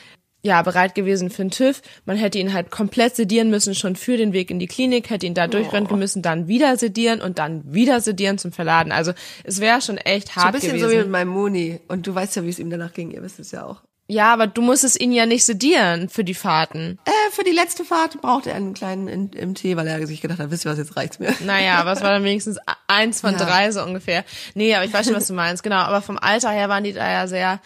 ja, 0.42 0.60
bereit 0.62 0.94
gewesen 0.94 1.30
für 1.30 1.42
einen 1.42 1.50
TÜV. 1.50 1.80
Man 2.04 2.16
hätte 2.16 2.38
ihn 2.38 2.52
halt 2.52 2.70
komplett 2.70 3.16
sedieren 3.16 3.48
müssen, 3.50 3.74
schon 3.74 3.96
für 3.96 4.16
den 4.16 4.32
Weg 4.32 4.50
in 4.50 4.58
die 4.58 4.66
Klinik, 4.66 5.08
hätte 5.10 5.26
ihn 5.26 5.34
da 5.34 5.46
durchröntgen 5.46 5.98
müssen, 5.98 6.20
dann 6.20 6.48
wieder 6.48 6.76
sedieren 6.76 7.20
und 7.20 7.38
dann 7.38 7.62
wieder 7.72 8.00
sedieren 8.00 8.38
zum 8.38 8.52
Verladen. 8.52 8.92
Also 8.92 9.12
es 9.44 9.60
wäre 9.60 9.80
schon 9.80 9.98
echt 9.98 10.34
hart 10.34 10.54
gewesen. 10.54 10.60
So 10.62 10.66
ein 10.66 10.72
bisschen 10.72 10.78
gewesen. 10.78 10.90
so 10.90 10.94
wie 10.94 11.02
mit 11.02 11.10
meinem 11.10 11.28
Moni. 11.28 11.80
Und 11.88 12.06
du 12.06 12.14
weißt 12.14 12.36
ja, 12.36 12.44
wie 12.44 12.48
es 12.48 12.58
ihm 12.58 12.70
danach 12.70 12.92
ging, 12.92 13.12
ihr 13.12 13.22
wisst 13.22 13.38
es 13.38 13.52
ja 13.52 13.64
auch. 13.64 13.82
Ja, 14.08 14.32
aber 14.32 14.46
du 14.48 14.60
musstest 14.62 15.00
ihn 15.00 15.12
ja 15.12 15.26
nicht 15.26 15.44
sedieren 15.44 16.08
für 16.08 16.24
die 16.24 16.34
Fahrten. 16.34 16.98
Äh, 17.04 17.30
für 17.30 17.44
die 17.44 17.52
letzte 17.52 17.84
Fahrt 17.84 18.20
brauchte 18.20 18.50
er 18.50 18.56
einen 18.56 18.74
kleinen 18.74 19.30
MT, 19.30 19.76
weil 19.76 19.86
er 19.86 20.06
sich 20.06 20.20
gedacht 20.20 20.40
hat, 20.40 20.50
wisst 20.50 20.66
ihr 20.66 20.70
was, 20.70 20.78
jetzt 20.78 20.96
reicht's 20.96 21.20
mir. 21.20 21.32
Naja, 21.46 21.76
aber 21.76 21.92
es 21.92 22.02
war 22.02 22.10
dann 22.10 22.24
wenigstens 22.24 22.58
eins 22.88 23.20
von 23.20 23.32
ja. 23.32 23.38
drei 23.38 23.70
so 23.70 23.82
ungefähr. 23.82 24.24
Nee, 24.54 24.74
aber 24.74 24.84
ich 24.84 24.92
weiß 24.92 25.06
schon, 25.06 25.14
was 25.14 25.28
du 25.28 25.34
meinst. 25.34 25.62
Genau, 25.62 25.76
aber 25.76 26.02
vom 26.02 26.18
Alter 26.18 26.50
her 26.50 26.68
waren 26.68 26.82
die 26.84 26.92
da 26.92 27.10
ja 27.10 27.26
sehr 27.28 27.60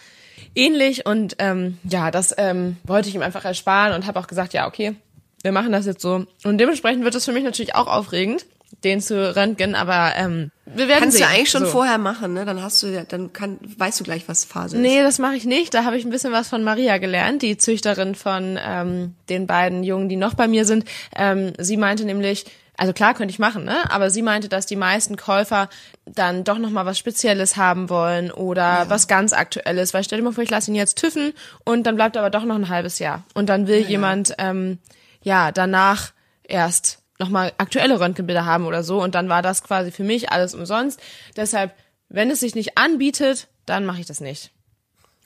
ähnlich 0.57 1.05
und 1.05 1.35
ähm, 1.39 1.77
ja, 1.83 2.11
das 2.11 2.33
ähm, 2.37 2.77
wollte 2.83 3.09
ich 3.09 3.15
ihm 3.15 3.21
einfach 3.21 3.45
ersparen 3.45 3.93
und 3.93 4.07
habe 4.07 4.19
auch 4.19 4.27
gesagt, 4.27 4.53
ja, 4.53 4.67
okay, 4.67 4.95
wir 5.43 5.51
machen 5.51 5.71
das 5.71 5.85
jetzt 5.85 6.01
so. 6.01 6.25
Und 6.43 6.57
dementsprechend 6.57 7.03
wird 7.03 7.15
es 7.15 7.25
für 7.25 7.31
mich 7.31 7.43
natürlich 7.43 7.75
auch 7.75 7.87
aufregend, 7.87 8.45
den 8.83 8.99
zu 8.99 9.35
röntgen, 9.35 9.75
aber 9.75 10.13
ähm, 10.17 10.51
wir 10.65 10.87
werden 10.87 11.03
Kannst 11.03 11.17
sehen. 11.17 11.27
du 11.27 11.33
eigentlich 11.33 11.49
schon 11.49 11.65
so. 11.65 11.71
vorher 11.71 11.97
machen, 11.97 12.33
ne? 12.33 12.43
Dann 12.43 12.61
hast 12.61 12.83
du 12.83 12.87
ja, 12.87 13.03
dann 13.03 13.31
kann, 13.31 13.59
weißt 13.77 13.99
du 13.99 14.03
gleich, 14.03 14.27
was 14.27 14.43
Phase 14.43 14.75
ist. 14.75 14.81
Nee, 14.81 15.01
das 15.01 15.19
mache 15.19 15.35
ich 15.35 15.45
nicht. 15.45 15.73
Da 15.73 15.85
habe 15.85 15.97
ich 15.97 16.03
ein 16.03 16.09
bisschen 16.09 16.33
was 16.33 16.49
von 16.49 16.63
Maria 16.63 16.97
gelernt, 16.97 17.41
die 17.41 17.57
Züchterin 17.57 18.15
von 18.15 18.59
ähm, 18.61 19.15
den 19.29 19.47
beiden 19.47 19.83
Jungen, 19.83 20.09
die 20.09 20.17
noch 20.17 20.33
bei 20.33 20.47
mir 20.47 20.65
sind. 20.65 20.83
Ähm, 21.15 21.53
sie 21.57 21.77
meinte 21.77 22.03
nämlich, 22.03 22.45
also 22.77 22.93
klar 22.93 23.15
könnte 23.15 23.31
ich 23.31 23.39
machen, 23.39 23.65
ne? 23.65 23.91
Aber 23.91 24.09
sie 24.11 24.21
meinte, 24.21 24.49
dass 24.49 24.67
die 24.67 24.75
meisten 24.75 25.17
Käufer 25.17 25.67
dann 26.05 26.43
doch 26.43 26.59
noch 26.59 26.69
mal 26.69 26.85
was 26.85 26.99
Spezielles 26.99 27.57
haben 27.57 27.89
wollen 27.89 28.31
oder 28.31 28.61
ja. 28.61 28.89
was 28.89 29.07
ganz 29.07 29.33
Aktuelles. 29.33 29.93
Weil 29.93 30.03
stell 30.03 30.19
dir 30.19 30.23
mal 30.23 30.31
vor, 30.31 30.43
ich 30.43 30.51
lasse 30.51 30.71
ihn 30.71 30.75
jetzt 30.75 30.97
tüffen 30.97 31.33
und 31.65 31.83
dann 31.83 31.95
bleibt 31.95 32.15
er 32.15 32.21
aber 32.21 32.29
doch 32.29 32.45
noch 32.45 32.55
ein 32.55 32.69
halbes 32.69 32.99
Jahr 32.99 33.23
und 33.33 33.49
dann 33.49 33.67
will 33.67 33.81
ja, 33.81 33.87
jemand 33.87 34.35
ähm, 34.37 34.77
ja 35.23 35.51
danach 35.51 36.11
erst 36.43 36.99
noch 37.19 37.29
mal 37.29 37.51
aktuelle 37.57 37.99
Röntgenbilder 37.99 38.45
haben 38.45 38.67
oder 38.67 38.83
so 38.83 39.01
und 39.01 39.15
dann 39.15 39.27
war 39.27 39.41
das 39.41 39.63
quasi 39.63 39.91
für 39.91 40.03
mich 40.03 40.31
alles 40.31 40.53
umsonst. 40.53 41.01
Deshalb, 41.35 41.73
wenn 42.09 42.29
es 42.29 42.41
sich 42.41 42.53
nicht 42.53 42.77
anbietet, 42.77 43.47
dann 43.65 43.85
mache 43.85 43.99
ich 43.99 44.05
das 44.05 44.21
nicht 44.21 44.51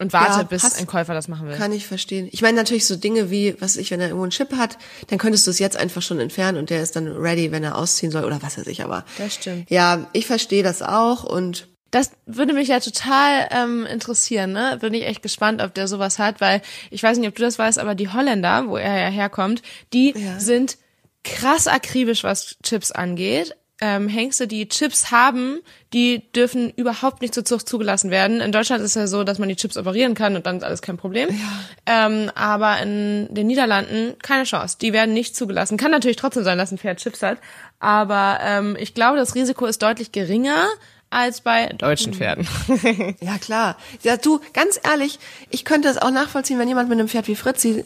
und 0.01 0.13
warte, 0.13 0.39
ja, 0.39 0.43
bis 0.43 0.63
hast, 0.63 0.79
ein 0.79 0.87
Käufer 0.87 1.13
das 1.13 1.27
machen 1.27 1.47
will. 1.47 1.55
Kann 1.55 1.71
ich 1.71 1.85
verstehen. 1.85 2.27
Ich 2.31 2.41
meine 2.41 2.57
natürlich 2.57 2.85
so 2.87 2.95
Dinge 2.95 3.29
wie, 3.29 3.55
was 3.59 3.77
ich, 3.77 3.91
wenn 3.91 3.99
er 3.99 4.07
irgendwo 4.07 4.23
einen 4.23 4.31
Chip 4.31 4.53
hat, 4.53 4.77
dann 5.07 5.19
könntest 5.19 5.45
du 5.45 5.51
es 5.51 5.59
jetzt 5.59 5.77
einfach 5.77 6.01
schon 6.01 6.19
entfernen 6.19 6.57
und 6.57 6.69
der 6.71 6.81
ist 6.81 6.95
dann 6.95 7.07
ready, 7.07 7.51
wenn 7.51 7.63
er 7.63 7.77
ausziehen 7.77 8.11
soll 8.11 8.25
oder 8.25 8.41
was 8.41 8.57
weiß 8.57 8.67
ich. 8.67 8.83
Aber 8.83 9.05
das 9.17 9.35
stimmt. 9.35 9.69
Ja, 9.69 10.07
ich 10.13 10.25
verstehe 10.25 10.63
das 10.63 10.81
auch 10.81 11.23
und 11.23 11.67
das 11.91 12.11
würde 12.25 12.53
mich 12.53 12.69
ja 12.69 12.79
total 12.79 13.47
ähm, 13.51 13.85
interessieren, 13.85 14.53
ne? 14.53 14.77
Bin 14.81 14.93
ich 14.93 15.05
echt 15.05 15.21
gespannt, 15.21 15.61
ob 15.61 15.73
der 15.73 15.87
sowas 15.87 16.19
hat, 16.19 16.41
weil 16.41 16.61
ich 16.89 17.03
weiß 17.03 17.17
nicht, 17.17 17.27
ob 17.27 17.35
du 17.35 17.43
das 17.43 17.59
weißt, 17.59 17.79
aber 17.79 17.95
die 17.95 18.09
Holländer, 18.09 18.67
wo 18.67 18.77
er 18.77 18.97
ja 18.97 19.09
herkommt, 19.09 19.61
die 19.93 20.13
ja. 20.17 20.39
sind 20.39 20.77
krass 21.23 21.67
akribisch, 21.67 22.23
was 22.23 22.55
Chips 22.63 22.91
angeht. 22.91 23.55
Ähm, 23.81 24.07
Hengste, 24.07 24.47
die 24.47 24.69
Chips 24.69 25.11
haben, 25.11 25.59
die 25.91 26.31
dürfen 26.33 26.71
überhaupt 26.75 27.21
nicht 27.21 27.33
zur 27.33 27.43
Zucht 27.43 27.67
zugelassen 27.67 28.11
werden. 28.11 28.39
In 28.39 28.51
Deutschland 28.51 28.83
ist 28.83 28.91
es 28.91 28.95
ja 28.95 29.07
so, 29.07 29.23
dass 29.23 29.39
man 29.39 29.49
die 29.49 29.55
Chips 29.55 29.75
operieren 29.75 30.13
kann 30.13 30.35
und 30.35 30.45
dann 30.45 30.57
ist 30.57 30.63
alles 30.63 30.81
kein 30.81 30.97
Problem. 30.97 31.29
Ja. 31.29 32.05
Ähm, 32.05 32.31
aber 32.35 32.79
in 32.81 33.33
den 33.33 33.47
Niederlanden 33.47 34.17
keine 34.21 34.43
Chance. 34.43 34.77
Die 34.79 34.93
werden 34.93 35.13
nicht 35.13 35.35
zugelassen. 35.35 35.77
Kann 35.77 35.91
natürlich 35.91 36.17
trotzdem 36.17 36.43
sein, 36.43 36.57
dass 36.57 36.71
ein 36.71 36.77
Pferd 36.77 36.99
Chips 36.99 37.23
hat. 37.23 37.39
Aber 37.79 38.39
ähm, 38.43 38.77
ich 38.79 38.93
glaube, 38.93 39.17
das 39.17 39.33
Risiko 39.33 39.65
ist 39.65 39.81
deutlich 39.81 40.11
geringer 40.11 40.67
als 41.11 41.41
bei 41.41 41.67
deutschen 41.67 42.13
Pferden. 42.13 42.47
ja, 43.21 43.37
klar. 43.37 43.77
Ja, 44.01 44.17
du, 44.17 44.39
ganz 44.53 44.79
ehrlich, 44.83 45.19
ich 45.49 45.65
könnte 45.65 45.89
es 45.89 45.97
auch 45.97 46.09
nachvollziehen, 46.09 46.57
wenn 46.57 46.69
jemand 46.69 46.89
mit 46.89 46.97
einem 46.97 47.09
Pferd 47.09 47.27
wie 47.27 47.35
Fritzi 47.35 47.83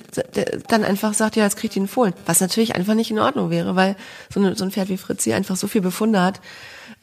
dann 0.68 0.84
einfach 0.84 1.14
sagt, 1.14 1.36
ja, 1.36 1.44
jetzt 1.44 1.58
kriegt 1.58 1.76
ihn 1.76 1.88
Fohlen. 1.88 2.14
Was 2.26 2.40
natürlich 2.40 2.76
einfach 2.76 2.94
nicht 2.94 3.12
in 3.12 3.20
Ordnung 3.20 3.50
wäre, 3.50 3.76
weil 3.76 3.96
so, 4.30 4.40
eine, 4.40 4.56
so 4.56 4.64
ein 4.64 4.72
Pferd 4.72 4.90
wie 4.90 4.98
Fritzi 4.98 5.34
einfach 5.34 5.56
so 5.56 5.68
viel 5.68 5.82
Befunde 5.82 6.22
hat, 6.22 6.40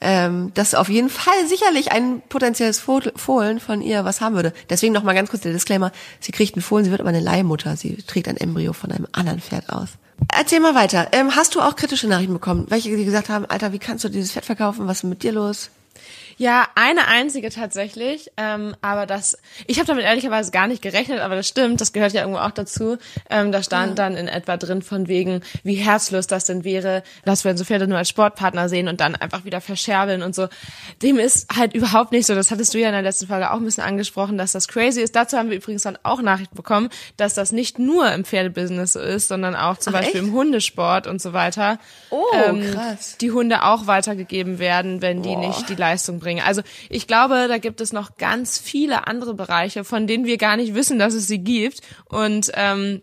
ähm, 0.01 0.53
dass 0.55 0.75
auf 0.75 0.89
jeden 0.89 1.11
Fall 1.11 1.47
sicherlich 1.49 1.91
ein 1.91 2.23
potenzielles 2.29 2.81
Fohlen 2.81 3.61
von 3.61 3.83
ihr 3.83 4.05
was 4.05 4.21
haben 4.21 4.37
würde. 4.37 4.53
Deswegen 4.71 4.93
noch 4.93 5.03
mal 5.03 5.15
ganz 5.15 5.29
kurz 5.29 5.43
der 5.43 5.53
Disclaimer. 5.53 5.91
Sie 6.21 6.33
kriegt 6.33 6.55
einen 6.55 6.63
Fohlen, 6.63 6.85
sie 6.85 6.93
wird 6.93 7.01
aber 7.01 7.11
eine 7.11 7.21
Leihmutter. 7.21 7.77
Sie 7.77 7.97
trägt 7.97 8.29
ein 8.29 8.37
Embryo 8.37 8.73
von 8.73 8.93
einem 8.93 9.09
anderen 9.11 9.41
Pferd 9.41 9.71
aus. 9.71 9.91
Erzähl 10.33 10.61
mal 10.61 10.77
weiter. 10.77 11.09
Ähm, 11.11 11.35
hast 11.35 11.57
du 11.57 11.61
auch 11.61 11.75
kritische 11.75 12.07
Nachrichten 12.07 12.33
bekommen? 12.33 12.67
Welche, 12.69 12.97
die 12.97 13.05
gesagt 13.05 13.29
haben, 13.29 13.45
Alter, 13.47 13.73
wie 13.73 13.81
kannst 13.81 14.05
du 14.05 14.09
dieses 14.09 14.31
Pferd 14.31 14.45
verkaufen? 14.45 14.87
Was 14.87 14.99
ist 14.99 15.05
mit 15.05 15.25
dir 15.25 15.33
los? 15.33 15.71
Ja, 16.43 16.67
eine 16.75 17.07
einzige 17.07 17.51
tatsächlich. 17.51 18.33
Ähm, 18.37 18.75
aber 18.81 19.07
das, 19.07 19.39
ich 19.69 19.79
habe 19.79 19.87
damit 19.87 20.05
ehrlicherweise 20.05 20.51
gar 20.51 20.67
nicht 20.67 20.83
gerechnet, 20.83 21.21
aber 21.21 21.37
das 21.37 21.47
stimmt, 21.47 21.81
das 21.81 21.93
gehört 21.93 22.15
ja 22.15 22.23
irgendwo 22.23 22.41
auch 22.41 22.51
dazu. 22.51 22.99
Ähm, 23.31 23.53
da 23.53 23.63
stand 23.63 23.91
ja. 23.91 23.95
dann 23.95 24.17
in 24.17 24.27
etwa 24.27 24.57
drin 24.57 24.83
von 24.83 25.07
wegen, 25.07 25.43
wie 25.63 25.77
herzlos 25.77 26.27
das 26.27 26.45
denn 26.45 26.65
wäre, 26.65 27.05
dass 27.25 27.45
wir 27.45 27.57
so 27.57 27.65
Pferde 27.65 27.87
nur 27.87 27.97
als 27.97 28.09
Sportpartner 28.09 28.69
sehen 28.69 28.89
und 28.89 29.01
dann 29.01 29.15
einfach 29.15 29.45
wieder 29.45 29.61
verscherbeln 29.61 30.21
und 30.25 30.35
so. 30.35 30.49
Dem 31.01 31.21
ist 31.21 31.49
halt 31.57 31.75
überhaupt 31.75 32.11
nicht 32.11 32.27
so. 32.27 32.35
Das 32.35 32.51
hattest 32.51 32.75
du 32.75 32.79
ja 32.81 32.89
in 32.89 32.95
der 32.95 33.03
letzten 33.03 33.29
Folge 33.29 33.53
auch 33.53 33.59
ein 33.59 33.65
bisschen 33.65 33.85
angesprochen, 33.85 34.37
dass 34.37 34.51
das 34.51 34.67
crazy 34.67 35.01
ist. 35.01 35.15
Dazu 35.15 35.37
haben 35.39 35.49
wir 35.49 35.59
übrigens 35.59 35.83
dann 35.83 35.97
auch 36.03 36.23
Nachricht 36.23 36.57
bekommen, 36.57 36.89
dass 37.19 37.35
das 37.35 37.53
nicht 37.53 37.79
nur 37.79 38.11
im 38.11 38.25
Pferdebusiness 38.25 38.95
so 38.95 38.99
ist, 38.99 39.29
sondern 39.29 39.55
auch 39.55 39.79
zum 39.79 39.95
Ach, 39.95 40.01
Beispiel 40.01 40.23
echt? 40.23 40.29
im 40.29 40.35
Hundesport 40.35 41.07
und 41.07 41.23
so 41.23 41.33
weiter. 41.33 41.79
Oh, 42.11 42.25
ähm, 42.35 42.69
krass. 42.73 43.17
Die 43.21 43.31
Hunde 43.31 43.63
auch 43.63 43.87
weitergegeben 43.87 44.59
werden, 44.59 45.03
wenn 45.03 45.23
die 45.23 45.37
Boah. 45.37 45.47
nicht 45.47 45.69
die 45.69 45.77
Leistung 45.77 46.19
bringen. 46.19 46.32
Also 46.41 46.63
ich 46.89 47.07
glaube, 47.07 47.47
da 47.49 47.59
gibt 47.59 47.81
es 47.81 47.93
noch 47.93 48.17
ganz 48.17 48.59
viele 48.59 49.07
andere 49.07 49.35
Bereiche, 49.35 49.85
von 49.85 50.07
denen 50.07 50.25
wir 50.25 50.39
gar 50.39 50.57
nicht 50.57 50.75
wissen, 50.75 50.99
dass 50.99 51.15
es 51.15 51.27
sie 51.27 51.39
gibt. 51.39 51.81
Und 52.09 52.51
ähm, 52.55 53.03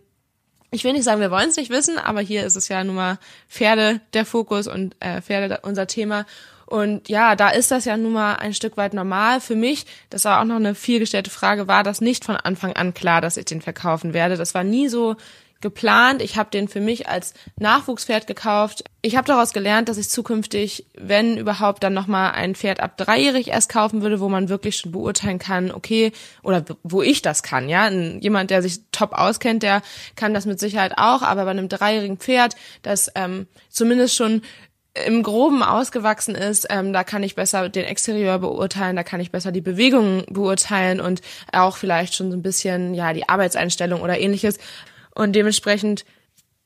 ich 0.72 0.84
will 0.84 0.94
nicht 0.94 1.04
sagen, 1.04 1.22
wir 1.22 1.32
wollen 1.32 1.50
es 1.50 1.58
nicht 1.58 1.72
wissen, 1.72 1.98
aber 1.98 2.22
hier 2.22 2.46
ist 2.46 2.56
es 2.56 2.68
ja 2.68 2.84
nun 2.84 2.96
mal 2.96 3.20
Pferde 3.48 4.02
der 4.14 4.26
Fokus 4.26 4.68
und 4.68 4.96
äh, 5.00 5.22
Pferde 5.22 5.60
unser 5.64 5.88
Thema. 5.88 6.26
Und 6.66 7.10
ja, 7.10 7.36
da 7.36 7.50
ist 7.50 7.72
das 7.72 7.86
ja 7.86 7.98
nun 7.98 8.14
mal 8.14 8.36
ein 8.36 8.54
Stück 8.54 8.78
weit 8.78 8.94
normal. 8.94 9.42
Für 9.42 9.56
mich, 9.56 9.88
das 10.12 10.26
war 10.26 10.40
auch 10.40 10.46
noch 10.46 10.58
eine 10.58 10.76
vielgestellte 10.76 11.32
Frage, 11.32 11.68
war 11.68 11.82
das 11.82 12.00
nicht 12.00 12.24
von 12.24 12.36
Anfang 12.36 12.74
an 12.74 12.94
klar, 12.94 13.22
dass 13.22 13.38
ich 13.38 13.46
den 13.46 13.62
verkaufen 13.62 14.14
werde. 14.14 14.38
Das 14.38 14.54
war 14.54 14.64
nie 14.64 14.88
so 14.88 15.16
geplant. 15.62 16.22
Ich 16.22 16.38
habe 16.38 16.52
den 16.52 16.68
für 16.68 16.80
mich 16.80 17.10
als 17.10 17.34
Nachwuchspferd 17.58 18.28
gekauft. 18.28 18.84
Ich 19.02 19.16
habe 19.16 19.26
daraus 19.26 19.54
gelernt, 19.54 19.88
dass 19.88 19.98
ich 19.98 20.10
zukünftig, 20.10 20.86
wenn 20.98 21.38
überhaupt, 21.38 21.84
dann 21.84 21.94
nochmal 21.94 22.32
ein 22.32 22.54
Pferd 22.54 22.82
ab 22.82 22.98
dreijährig 22.98 23.48
erst 23.48 23.70
kaufen 23.70 24.02
würde, 24.02 24.20
wo 24.20 24.28
man 24.28 24.50
wirklich 24.50 24.76
schon 24.76 24.92
beurteilen 24.92 25.40
kann, 25.40 25.72
okay, 25.72 26.12
oder 26.44 26.66
wo 26.84 27.02
ich 27.02 27.22
das 27.22 27.42
kann, 27.42 27.70
ja. 27.70 27.90
Jemand, 27.90 28.52
der 28.52 28.62
sich 28.62 28.82
top 28.92 29.14
auskennt, 29.14 29.64
der 29.64 29.82
kann 30.18 30.34
das 30.34 30.46
mit 30.46 30.60
Sicherheit 30.60 30.94
auch, 30.98 31.22
aber 31.22 31.46
bei 31.46 31.52
einem 31.52 31.70
dreijährigen 31.70 32.18
Pferd, 32.18 32.58
das 32.82 33.10
ähm, 33.16 33.48
zumindest 33.70 34.16
schon 34.16 34.42
im 35.06 35.24
Groben 35.24 35.64
ausgewachsen 35.64 36.36
ist, 36.36 36.68
ähm, 36.70 36.92
da 36.92 37.06
kann 37.06 37.24
ich 37.24 37.36
besser 37.36 37.70
den 37.70 37.86
Exterieur 37.86 38.40
beurteilen, 38.40 38.98
da 38.98 39.04
kann 39.04 39.22
ich 39.22 39.32
besser 39.32 39.54
die 39.54 39.62
Bewegungen 39.62 40.26
beurteilen 40.30 41.00
und 41.00 41.22
auch 41.54 41.78
vielleicht 41.78 42.16
schon 42.16 42.32
so 42.32 42.38
ein 42.38 42.44
bisschen 42.44 42.94
ja 42.94 43.14
die 43.14 43.30
Arbeitseinstellung 43.30 44.02
oder 44.02 44.20
ähnliches. 44.20 44.58
Und 45.16 45.34
dementsprechend, 45.34 46.06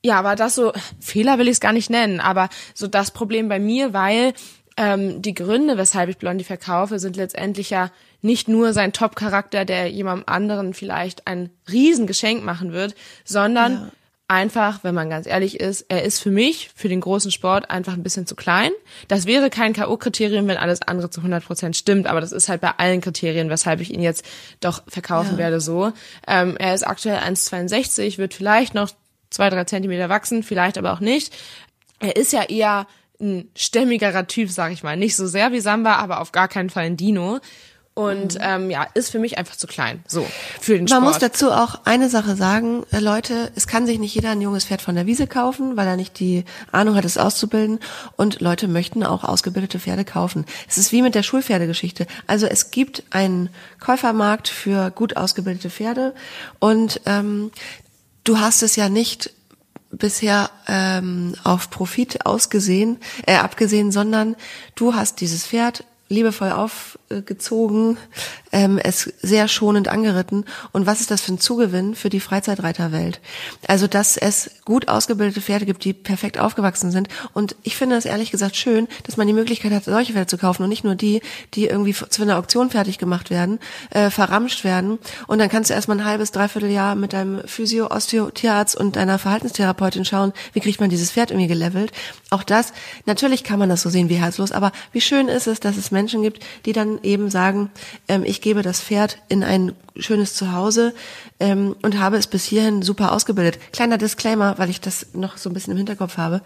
ja, 0.04 0.22
war 0.22 0.36
das 0.36 0.54
so, 0.54 0.72
Fehler 1.00 1.38
will 1.38 1.48
ich 1.48 1.54
es 1.54 1.60
gar 1.60 1.72
nicht 1.72 1.88
nennen, 1.88 2.20
aber 2.20 2.50
so 2.74 2.86
das 2.86 3.10
Problem 3.10 3.48
bei 3.48 3.58
mir, 3.58 3.94
weil 3.94 4.34
ähm, 4.76 5.22
die 5.22 5.32
Gründe, 5.32 5.78
weshalb 5.78 6.10
ich 6.10 6.18
Blondie 6.18 6.44
verkaufe, 6.44 6.98
sind 6.98 7.16
letztendlich 7.16 7.70
ja 7.70 7.90
nicht 8.20 8.46
nur 8.46 8.74
sein 8.74 8.92
Top-Charakter, 8.92 9.64
der 9.64 9.90
jemandem 9.90 10.24
anderen 10.26 10.74
vielleicht 10.74 11.26
ein 11.26 11.48
Riesengeschenk 11.72 12.44
machen 12.44 12.72
wird, 12.72 12.94
sondern 13.24 13.72
ja 13.72 13.90
einfach, 14.28 14.82
wenn 14.82 14.94
man 14.94 15.10
ganz 15.10 15.26
ehrlich 15.26 15.60
ist, 15.60 15.86
er 15.88 16.02
ist 16.02 16.20
für 16.20 16.30
mich, 16.30 16.70
für 16.74 16.88
den 16.88 17.00
großen 17.00 17.30
Sport, 17.30 17.70
einfach 17.70 17.92
ein 17.92 18.02
bisschen 18.02 18.26
zu 18.26 18.34
klein. 18.34 18.72
Das 19.08 19.26
wäre 19.26 19.50
kein 19.50 19.74
K.O.-Kriterium, 19.74 20.46
wenn 20.48 20.56
alles 20.56 20.82
andere 20.82 21.10
zu 21.10 21.20
100 21.20 21.44
Prozent 21.44 21.76
stimmt, 21.76 22.06
aber 22.06 22.20
das 22.20 22.32
ist 22.32 22.48
halt 22.48 22.60
bei 22.60 22.72
allen 22.78 23.00
Kriterien, 23.00 23.50
weshalb 23.50 23.80
ich 23.80 23.92
ihn 23.92 24.02
jetzt 24.02 24.24
doch 24.60 24.82
verkaufen 24.88 25.32
ja. 25.32 25.38
werde 25.38 25.60
so. 25.60 25.92
Ähm, 26.26 26.56
er 26.56 26.74
ist 26.74 26.86
aktuell 26.86 27.18
1,62, 27.18 28.18
wird 28.18 28.34
vielleicht 28.34 28.74
noch 28.74 28.90
zwei, 29.34 29.50
drei 29.50 29.64
Zentimeter 29.64 30.08
wachsen, 30.08 30.42
vielleicht 30.42 30.78
aber 30.78 30.92
auch 30.92 31.00
nicht. 31.00 31.34
Er 31.98 32.16
ist 32.16 32.32
ja 32.32 32.44
eher 32.44 32.86
ein 33.20 33.48
stämmigerer 33.56 34.26
Typ, 34.26 34.50
sag 34.50 34.72
ich 34.72 34.82
mal. 34.82 34.96
Nicht 34.96 35.16
so 35.16 35.26
sehr 35.26 35.52
wie 35.52 35.60
Samba, 35.60 35.96
aber 35.96 36.20
auf 36.20 36.32
gar 36.32 36.48
keinen 36.48 36.70
Fall 36.70 36.84
ein 36.84 36.96
Dino. 36.96 37.40
Und 37.96 38.34
mhm. 38.34 38.40
ähm, 38.40 38.70
ja, 38.70 38.88
ist 38.94 39.10
für 39.10 39.20
mich 39.20 39.38
einfach 39.38 39.54
zu 39.54 39.68
klein. 39.68 40.02
So, 40.08 40.26
für 40.60 40.76
den 40.76 40.88
Sport. 40.88 41.00
Man 41.00 41.08
muss 41.08 41.20
dazu 41.20 41.52
auch 41.52 41.82
eine 41.84 42.08
Sache 42.08 42.34
sagen, 42.34 42.82
äh, 42.90 42.98
Leute, 42.98 43.52
es 43.54 43.68
kann 43.68 43.86
sich 43.86 44.00
nicht 44.00 44.16
jeder 44.16 44.30
ein 44.30 44.40
junges 44.40 44.64
Pferd 44.64 44.82
von 44.82 44.96
der 44.96 45.06
Wiese 45.06 45.28
kaufen, 45.28 45.76
weil 45.76 45.86
er 45.86 45.96
nicht 45.96 46.18
die 46.18 46.44
Ahnung 46.72 46.96
hat, 46.96 47.04
es 47.04 47.18
auszubilden. 47.18 47.78
Und 48.16 48.40
Leute 48.40 48.66
möchten 48.66 49.04
auch 49.04 49.22
ausgebildete 49.22 49.78
Pferde 49.78 50.04
kaufen. 50.04 50.44
Es 50.68 50.76
ist 50.76 50.90
wie 50.90 51.02
mit 51.02 51.14
der 51.14 51.22
Schulpferdegeschichte. 51.22 52.08
Also 52.26 52.46
es 52.46 52.72
gibt 52.72 53.04
einen 53.10 53.48
Käufermarkt 53.78 54.48
für 54.48 54.90
gut 54.90 55.16
ausgebildete 55.16 55.70
Pferde 55.70 56.14
und 56.58 57.00
ähm, 57.06 57.52
du 58.24 58.38
hast 58.38 58.62
es 58.62 58.76
ja 58.76 58.88
nicht 58.88 59.30
bisher 59.90 60.50
ähm, 60.66 61.34
auf 61.44 61.70
Profit 61.70 62.26
ausgesehen, 62.26 62.98
äh, 63.26 63.36
abgesehen, 63.36 63.92
sondern 63.92 64.34
du 64.74 64.94
hast 64.94 65.20
dieses 65.20 65.46
Pferd 65.46 65.84
liebevoll 66.08 66.50
aufgezogen, 67.14 67.96
ähm, 68.52 68.78
es 68.78 69.12
sehr 69.22 69.48
schonend 69.48 69.88
angeritten. 69.88 70.44
Und 70.72 70.86
was 70.86 71.00
ist 71.00 71.10
das 71.10 71.20
für 71.20 71.34
ein 71.34 71.40
Zugewinn 71.40 71.94
für 71.94 72.08
die 72.08 72.20
Freizeitreiterwelt? 72.20 73.20
Also, 73.66 73.86
dass 73.86 74.16
es 74.16 74.50
gut 74.64 74.88
ausgebildete 74.88 75.40
Pferde 75.40 75.66
gibt, 75.66 75.84
die 75.84 75.92
perfekt 75.92 76.38
aufgewachsen 76.38 76.90
sind. 76.90 77.08
Und 77.32 77.56
ich 77.62 77.76
finde 77.76 77.96
es 77.96 78.04
ehrlich 78.04 78.30
gesagt 78.30 78.56
schön, 78.56 78.88
dass 79.04 79.16
man 79.16 79.26
die 79.26 79.32
Möglichkeit 79.32 79.72
hat, 79.72 79.84
solche 79.84 80.12
Pferde 80.12 80.26
zu 80.26 80.38
kaufen 80.38 80.62
und 80.62 80.68
nicht 80.68 80.84
nur 80.84 80.94
die, 80.94 81.20
die 81.54 81.66
irgendwie 81.66 81.94
zu 81.94 82.22
einer 82.22 82.38
Auktion 82.38 82.70
fertig 82.70 82.98
gemacht 82.98 83.30
werden, 83.30 83.58
äh, 83.90 84.10
verramscht 84.10 84.64
werden. 84.64 84.98
Und 85.26 85.38
dann 85.38 85.48
kannst 85.48 85.70
du 85.70 85.74
erstmal 85.74 85.98
ein 85.98 86.04
halbes, 86.04 86.32
dreiviertel 86.32 86.70
Jahr 86.70 86.94
mit 86.94 87.12
deinem 87.12 87.46
Physio, 87.46 87.90
Osteo, 87.90 88.30
Tierarzt 88.30 88.76
und 88.76 88.96
deiner 88.96 89.18
Verhaltenstherapeutin 89.18 90.04
schauen, 90.04 90.32
wie 90.52 90.60
kriegt 90.60 90.80
man 90.80 90.90
dieses 90.90 91.12
Pferd 91.12 91.30
irgendwie 91.30 91.48
gelevelt. 91.48 91.92
Auch 92.30 92.42
das, 92.42 92.72
natürlich 93.06 93.44
kann 93.44 93.58
man 93.58 93.68
das 93.68 93.82
so 93.82 93.90
sehen 93.90 94.08
wie 94.08 94.14
herzlos, 94.14 94.52
aber 94.52 94.72
wie 94.92 95.00
schön 95.00 95.28
ist 95.28 95.46
es, 95.46 95.60
dass 95.60 95.76
es 95.76 95.90
Menschen 95.90 96.22
gibt, 96.22 96.44
die 96.66 96.72
dann 96.72 96.98
eben 97.04 97.30
sagen, 97.30 97.70
ähm, 98.08 98.24
ich 98.24 98.40
gebe 98.40 98.62
das 98.62 98.80
Pferd 98.80 99.18
in 99.28 99.44
ein 99.44 99.72
schönes 99.96 100.34
Zuhause 100.34 100.94
ähm, 101.40 101.76
und 101.82 101.98
habe 101.98 102.16
es 102.16 102.26
bis 102.26 102.44
hierhin 102.44 102.82
super 102.82 103.12
ausgebildet. 103.12 103.58
Kleiner 103.72 103.98
Disclaimer, 103.98 104.58
weil 104.58 104.70
ich 104.70 104.80
das 104.80 105.06
noch 105.12 105.36
so 105.36 105.50
ein 105.50 105.54
bisschen 105.54 105.72
im 105.72 105.76
Hinterkopf 105.76 106.16
habe. 106.16 106.42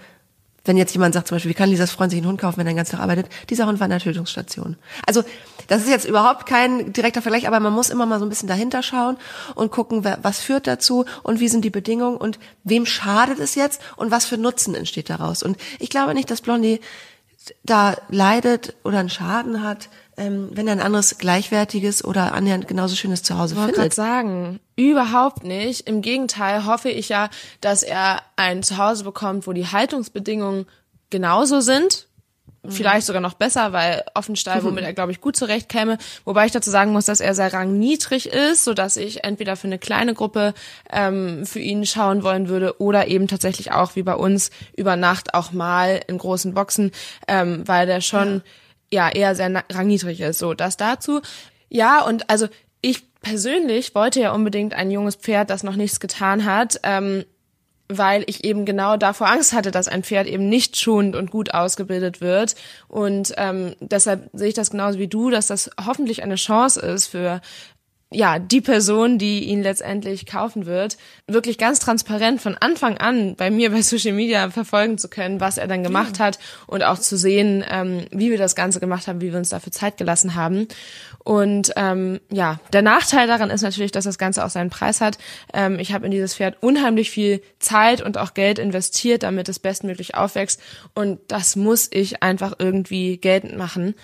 Wenn 0.64 0.76
jetzt 0.76 0.92
jemand 0.92 1.14
sagt 1.14 1.28
zum 1.28 1.36
Beispiel, 1.36 1.50
wie 1.50 1.54
kann 1.54 1.70
Lisas 1.70 1.90
Freund 1.90 2.10
sich 2.10 2.18
einen 2.18 2.28
Hund 2.28 2.40
kaufen, 2.40 2.58
wenn 2.58 2.66
er 2.66 2.72
den 2.72 2.76
ganzen 2.76 2.96
Tag 2.96 3.00
arbeitet? 3.00 3.28
Dieser 3.48 3.66
Hund 3.66 3.80
war 3.80 3.86
in 3.86 3.90
der 3.90 4.00
Tötungsstation. 4.00 4.76
Also 5.06 5.24
das 5.68 5.82
ist 5.82 5.88
jetzt 5.88 6.04
überhaupt 6.04 6.44
kein 6.44 6.92
direkter 6.92 7.22
Vergleich, 7.22 7.46
aber 7.46 7.58
man 7.58 7.72
muss 7.72 7.88
immer 7.88 8.04
mal 8.04 8.18
so 8.18 8.26
ein 8.26 8.28
bisschen 8.28 8.48
dahinter 8.48 8.82
schauen 8.82 9.16
und 9.54 9.70
gucken, 9.70 10.04
was 10.04 10.40
führt 10.40 10.66
dazu 10.66 11.06
und 11.22 11.40
wie 11.40 11.48
sind 11.48 11.64
die 11.64 11.70
Bedingungen 11.70 12.18
und 12.18 12.38
wem 12.64 12.84
schadet 12.84 13.38
es 13.38 13.54
jetzt 13.54 13.80
und 13.96 14.10
was 14.10 14.26
für 14.26 14.36
Nutzen 14.36 14.74
entsteht 14.74 15.08
daraus. 15.08 15.42
Und 15.42 15.56
ich 15.78 15.88
glaube 15.88 16.12
nicht, 16.12 16.30
dass 16.30 16.42
Blondie 16.42 16.80
da 17.64 17.96
leidet 18.10 18.74
oder 18.84 18.98
einen 18.98 19.10
Schaden 19.10 19.62
hat, 19.62 19.88
ähm, 20.18 20.50
wenn 20.52 20.66
er 20.66 20.72
ein 20.72 20.80
anderes 20.80 21.18
gleichwertiges 21.18 22.04
oder 22.04 22.34
annähernd 22.34 22.68
genauso 22.68 22.96
schönes 22.96 23.22
Zuhause 23.22 23.54
ich 23.54 23.60
findet. 23.60 23.86
Ich 23.86 23.94
sagen, 23.94 24.60
überhaupt 24.76 25.44
nicht. 25.44 25.88
Im 25.88 26.02
Gegenteil 26.02 26.66
hoffe 26.66 26.90
ich 26.90 27.08
ja, 27.08 27.30
dass 27.60 27.82
er 27.82 28.22
ein 28.36 28.62
Zuhause 28.62 29.04
bekommt, 29.04 29.46
wo 29.46 29.52
die 29.52 29.66
Haltungsbedingungen 29.66 30.66
genauso 31.10 31.60
sind, 31.60 32.08
vielleicht 32.66 33.06
sogar 33.06 33.22
noch 33.22 33.34
besser, 33.34 33.72
weil 33.72 34.04
Offenstall, 34.14 34.62
womit 34.62 34.84
er, 34.84 34.92
glaube 34.92 35.12
ich, 35.12 35.20
gut 35.20 35.36
zurechtkäme. 35.36 35.98
Wobei 36.24 36.46
ich 36.46 36.52
dazu 36.52 36.70
sagen 36.70 36.92
muss, 36.92 37.06
dass 37.06 37.20
er 37.20 37.34
sehr 37.34 37.52
rangniedrig 37.52 38.26
ist, 38.26 38.64
so 38.64 38.74
dass 38.74 38.96
ich 38.96 39.24
entweder 39.24 39.56
für 39.56 39.68
eine 39.68 39.78
kleine 39.78 40.14
Gruppe 40.14 40.54
ähm, 40.90 41.46
für 41.46 41.60
ihn 41.60 41.86
schauen 41.86 42.22
wollen 42.22 42.48
würde 42.48 42.80
oder 42.80 43.08
eben 43.08 43.28
tatsächlich 43.28 43.72
auch 43.72 43.96
wie 43.96 44.02
bei 44.02 44.14
uns 44.14 44.50
über 44.76 44.96
Nacht 44.96 45.34
auch 45.34 45.52
mal 45.52 46.00
in 46.08 46.18
großen 46.18 46.54
Boxen, 46.54 46.92
ähm, 47.26 47.62
weil 47.66 47.86
der 47.86 48.00
schon 48.00 48.34
ja, 48.36 48.42
ja 48.92 49.08
eher 49.08 49.34
sehr 49.34 49.64
rangniedrig 49.70 50.20
ist. 50.20 50.38
So, 50.38 50.54
das 50.54 50.76
dazu. 50.76 51.20
Ja, 51.68 52.02
und 52.02 52.30
also 52.30 52.48
ich 52.80 53.12
persönlich 53.20 53.94
wollte 53.94 54.20
ja 54.20 54.32
unbedingt 54.32 54.74
ein 54.74 54.90
junges 54.90 55.16
Pferd, 55.16 55.50
das 55.50 55.62
noch 55.62 55.76
nichts 55.76 56.00
getan 56.00 56.44
hat. 56.44 56.80
Ähm, 56.82 57.24
weil 57.88 58.22
ich 58.26 58.44
eben 58.44 58.66
genau 58.66 58.96
davor 58.96 59.30
Angst 59.30 59.52
hatte, 59.52 59.70
dass 59.70 59.88
ein 59.88 60.02
Pferd 60.02 60.26
eben 60.26 60.48
nicht 60.48 60.78
schonend 60.78 61.16
und 61.16 61.30
gut 61.30 61.54
ausgebildet 61.54 62.20
wird. 62.20 62.54
Und 62.86 63.32
ähm, 63.38 63.74
deshalb 63.80 64.28
sehe 64.34 64.48
ich 64.48 64.54
das 64.54 64.70
genauso 64.70 64.98
wie 64.98 65.08
du, 65.08 65.30
dass 65.30 65.46
das 65.46 65.70
hoffentlich 65.84 66.22
eine 66.22 66.34
Chance 66.34 66.80
ist 66.80 67.06
für 67.06 67.40
ja, 68.10 68.38
die 68.38 68.62
Person, 68.62 69.18
die 69.18 69.44
ihn 69.44 69.62
letztendlich 69.62 70.24
kaufen 70.24 70.64
wird, 70.64 70.96
wirklich 71.26 71.58
ganz 71.58 71.78
transparent 71.78 72.40
von 72.40 72.56
Anfang 72.56 72.96
an 72.96 73.36
bei 73.36 73.50
mir 73.50 73.70
bei 73.70 73.82
Social 73.82 74.14
Media 74.14 74.48
verfolgen 74.50 74.96
zu 74.96 75.08
können, 75.08 75.40
was 75.40 75.58
er 75.58 75.66
dann 75.66 75.82
gemacht 75.82 76.18
ja. 76.18 76.26
hat 76.26 76.38
und 76.66 76.82
auch 76.82 76.98
zu 76.98 77.18
sehen, 77.18 77.62
ähm, 77.68 78.06
wie 78.10 78.30
wir 78.30 78.38
das 78.38 78.54
Ganze 78.54 78.80
gemacht 78.80 79.08
haben, 79.08 79.20
wie 79.20 79.30
wir 79.30 79.38
uns 79.38 79.50
dafür 79.50 79.72
Zeit 79.72 79.98
gelassen 79.98 80.34
haben. 80.34 80.68
Und 81.22 81.72
ähm, 81.76 82.20
ja, 82.30 82.58
der 82.72 82.80
Nachteil 82.80 83.26
daran 83.26 83.50
ist 83.50 83.60
natürlich, 83.60 83.92
dass 83.92 84.04
das 84.04 84.16
Ganze 84.16 84.42
auch 84.42 84.50
seinen 84.50 84.70
Preis 84.70 85.02
hat. 85.02 85.18
Ähm, 85.52 85.78
ich 85.78 85.92
habe 85.92 86.06
in 86.06 86.10
dieses 86.10 86.34
Pferd 86.34 86.56
unheimlich 86.62 87.10
viel 87.10 87.42
Zeit 87.58 88.00
und 88.00 88.16
auch 88.16 88.32
Geld 88.32 88.58
investiert, 88.58 89.22
damit 89.22 89.50
es 89.50 89.58
bestmöglich 89.58 90.14
aufwächst. 90.14 90.62
Und 90.94 91.20
das 91.28 91.56
muss 91.56 91.88
ich 91.90 92.22
einfach 92.22 92.54
irgendwie 92.58 93.18
geltend 93.18 93.58
machen. 93.58 93.94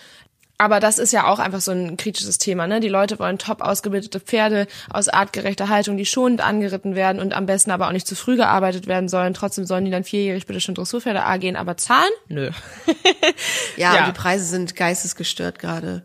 Aber 0.57 0.79
das 0.79 0.99
ist 0.99 1.13
ja 1.13 1.27
auch 1.27 1.41
einfach 1.41 1.61
so 1.61 1.73
ein 1.73 1.97
kritisches 1.97 2.39
Thema. 2.39 2.67
Ne? 2.67 2.79
Die 2.79 2.89
Leute 2.89 3.19
wollen 3.19 3.39
top 3.39 3.61
ausgebildete 3.61 4.21
Pferde 4.21 4.69
aus 4.89 5.09
artgerechter 5.09 5.69
Haltung, 5.69 5.97
die 5.97 6.07
schonend 6.07 6.41
angeritten 6.41 6.95
werden 6.95 7.21
und 7.21 7.35
am 7.35 7.47
besten 7.47 7.73
aber 7.73 7.89
auch 7.89 7.93
nicht 7.93 8.07
zu 8.07 8.15
früh 8.15 8.37
gearbeitet 8.37 8.87
werden 8.87 9.09
sollen. 9.09 9.35
Trotzdem 9.35 9.67
sollen 9.67 9.85
die 9.85 9.91
dann 9.91 10.05
vierjährig 10.05 10.47
bitte 10.47 10.61
schon 10.61 10.77
Dressurpferde 10.77 11.25
A 11.25 11.39
gehen, 11.39 11.57
aber 11.57 11.77
zahlen? 11.77 12.11
Nö. 12.29 12.51
ja, 13.77 13.95
ja, 13.95 14.01
und 14.01 14.15
die 14.15 14.19
Preise 14.19 14.45
sind 14.45 14.77
geistesgestört 14.77 15.59
gerade. 15.59 16.03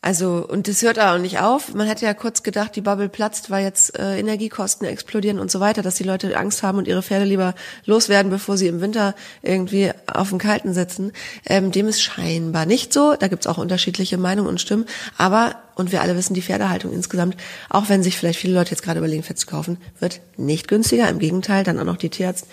Also, 0.00 0.46
und 0.48 0.68
das 0.68 0.82
hört 0.82 1.00
auch 1.00 1.18
nicht 1.18 1.40
auf. 1.40 1.74
Man 1.74 1.88
hätte 1.88 2.06
ja 2.06 2.14
kurz 2.14 2.44
gedacht, 2.44 2.76
die 2.76 2.80
Bubble 2.80 3.08
platzt, 3.08 3.50
weil 3.50 3.64
jetzt 3.64 3.98
äh, 3.98 4.18
Energiekosten 4.18 4.86
explodieren 4.86 5.40
und 5.40 5.50
so 5.50 5.58
weiter, 5.58 5.82
dass 5.82 5.96
die 5.96 6.04
Leute 6.04 6.36
Angst 6.36 6.62
haben 6.62 6.78
und 6.78 6.86
ihre 6.86 7.02
Pferde 7.02 7.24
lieber 7.24 7.54
loswerden, 7.84 8.30
bevor 8.30 8.56
sie 8.56 8.68
im 8.68 8.80
Winter 8.80 9.14
irgendwie 9.42 9.90
auf 10.06 10.28
den 10.28 10.38
Kalten 10.38 10.72
sitzen. 10.72 11.12
Ähm, 11.44 11.72
dem 11.72 11.88
ist 11.88 12.00
scheinbar 12.00 12.64
nicht 12.64 12.92
so. 12.92 13.16
Da 13.18 13.26
gibt's 13.26 13.48
auch 13.48 13.58
unterschiedliche 13.58 14.18
Meinungen 14.18 14.48
und 14.48 14.60
Stimmen. 14.60 14.86
Aber, 15.16 15.56
und 15.74 15.90
wir 15.90 16.00
alle 16.00 16.16
wissen, 16.16 16.34
die 16.34 16.42
Pferdehaltung 16.42 16.92
insgesamt, 16.92 17.36
auch 17.68 17.88
wenn 17.88 18.04
sich 18.04 18.16
vielleicht 18.16 18.38
viele 18.38 18.54
Leute 18.54 18.70
jetzt 18.70 18.82
gerade 18.82 18.98
überlegen, 18.98 19.24
Fett 19.24 19.38
zu 19.38 19.48
kaufen, 19.48 19.78
wird 19.98 20.20
nicht 20.36 20.68
günstiger. 20.68 21.08
Im 21.08 21.18
Gegenteil, 21.18 21.64
dann 21.64 21.78
auch 21.80 21.84
noch 21.84 21.96
die 21.96 22.10
Tierarzt 22.10 22.46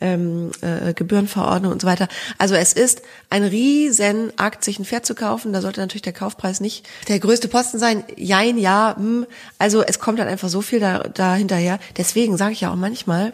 ähm, 0.00 0.50
äh, 0.60 0.94
Gebührenverordnung 0.94 1.72
und 1.72 1.82
so 1.82 1.86
weiter. 1.86 2.08
Also 2.38 2.54
es 2.54 2.72
ist 2.72 3.02
ein 3.30 3.44
riesen 3.44 4.36
Akt, 4.38 4.64
sich 4.64 4.78
ein 4.78 4.84
Pferd 4.84 5.06
zu 5.06 5.14
kaufen. 5.14 5.52
Da 5.52 5.60
sollte 5.60 5.80
natürlich 5.80 6.02
der 6.02 6.12
Kaufpreis 6.12 6.60
nicht 6.60 6.86
der 7.08 7.18
größte 7.18 7.48
Posten 7.48 7.78
sein. 7.78 8.04
Jein, 8.16 8.58
ja, 8.58 8.96
hm. 8.96 9.26
also 9.58 9.82
es 9.82 9.98
kommt 9.98 10.18
dann 10.18 10.28
einfach 10.28 10.48
so 10.48 10.60
viel 10.60 10.80
da, 10.80 11.00
da 11.00 11.34
hinterher. 11.34 11.78
Deswegen 11.96 12.36
sage 12.36 12.52
ich 12.52 12.62
ja 12.62 12.72
auch 12.72 12.76
manchmal, 12.76 13.32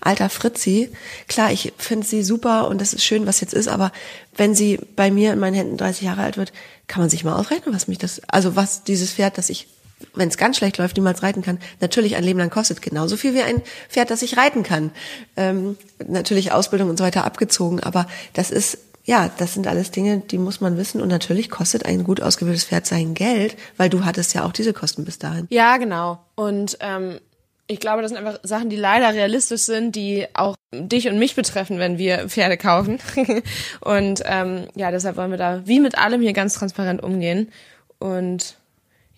alter 0.00 0.28
Fritzi, 0.28 0.90
klar, 1.26 1.50
ich 1.50 1.72
finde 1.76 2.06
sie 2.06 2.22
super 2.22 2.68
und 2.68 2.80
das 2.80 2.92
ist 2.92 3.04
schön, 3.04 3.26
was 3.26 3.40
jetzt 3.40 3.54
ist, 3.54 3.68
aber 3.68 3.92
wenn 4.36 4.54
sie 4.54 4.78
bei 4.96 5.10
mir 5.10 5.32
in 5.32 5.38
meinen 5.40 5.54
Händen 5.54 5.76
30 5.76 6.02
Jahre 6.02 6.22
alt 6.22 6.36
wird, 6.36 6.52
kann 6.86 7.00
man 7.00 7.10
sich 7.10 7.24
mal 7.24 7.34
ausrechnen, 7.34 7.74
was 7.74 7.88
mich 7.88 7.98
das, 7.98 8.22
also 8.28 8.56
was 8.56 8.84
dieses 8.84 9.12
Pferd, 9.12 9.38
das 9.38 9.50
ich 9.50 9.66
wenn 10.14 10.28
es 10.28 10.36
ganz 10.36 10.56
schlecht 10.56 10.78
läuft, 10.78 10.96
niemals 10.96 11.22
reiten 11.22 11.42
kann, 11.42 11.58
natürlich 11.80 12.16
ein 12.16 12.24
Leben 12.24 12.38
lang 12.38 12.50
kostet. 12.50 12.82
Genauso 12.82 13.16
viel 13.16 13.34
wie 13.34 13.42
ein 13.42 13.62
Pferd, 13.88 14.10
das 14.10 14.22
ich 14.22 14.36
reiten 14.36 14.62
kann. 14.62 14.90
Ähm, 15.36 15.76
natürlich 16.06 16.52
Ausbildung 16.52 16.90
und 16.90 16.98
so 16.98 17.04
weiter 17.04 17.24
abgezogen, 17.24 17.80
aber 17.80 18.06
das 18.32 18.50
ist, 18.50 18.78
ja, 19.04 19.30
das 19.38 19.54
sind 19.54 19.66
alles 19.66 19.90
Dinge, 19.90 20.18
die 20.18 20.38
muss 20.38 20.60
man 20.60 20.76
wissen. 20.76 21.00
Und 21.00 21.08
natürlich 21.08 21.50
kostet 21.50 21.86
ein 21.86 22.04
gut 22.04 22.20
ausgebildetes 22.20 22.68
Pferd 22.68 22.86
sein 22.86 23.14
Geld, 23.14 23.56
weil 23.76 23.88
du 23.88 24.04
hattest 24.04 24.34
ja 24.34 24.44
auch 24.44 24.52
diese 24.52 24.72
Kosten 24.72 25.04
bis 25.04 25.18
dahin. 25.18 25.46
Ja, 25.50 25.78
genau. 25.78 26.18
Und 26.34 26.76
ähm, 26.80 27.18
ich 27.66 27.80
glaube, 27.80 28.02
das 28.02 28.10
sind 28.10 28.18
einfach 28.18 28.40
Sachen, 28.42 28.70
die 28.70 28.76
leider 28.76 29.12
realistisch 29.14 29.62
sind, 29.62 29.96
die 29.96 30.26
auch 30.34 30.56
dich 30.72 31.08
und 31.08 31.18
mich 31.18 31.34
betreffen, 31.34 31.78
wenn 31.78 31.96
wir 31.96 32.28
Pferde 32.28 32.56
kaufen. 32.58 32.98
und 33.80 34.22
ähm, 34.26 34.68
ja, 34.74 34.90
deshalb 34.90 35.16
wollen 35.16 35.30
wir 35.30 35.38
da 35.38 35.66
wie 35.66 35.80
mit 35.80 35.96
allem 35.96 36.20
hier 36.20 36.34
ganz 36.34 36.54
transparent 36.54 37.02
umgehen. 37.02 37.50
Und 37.98 38.57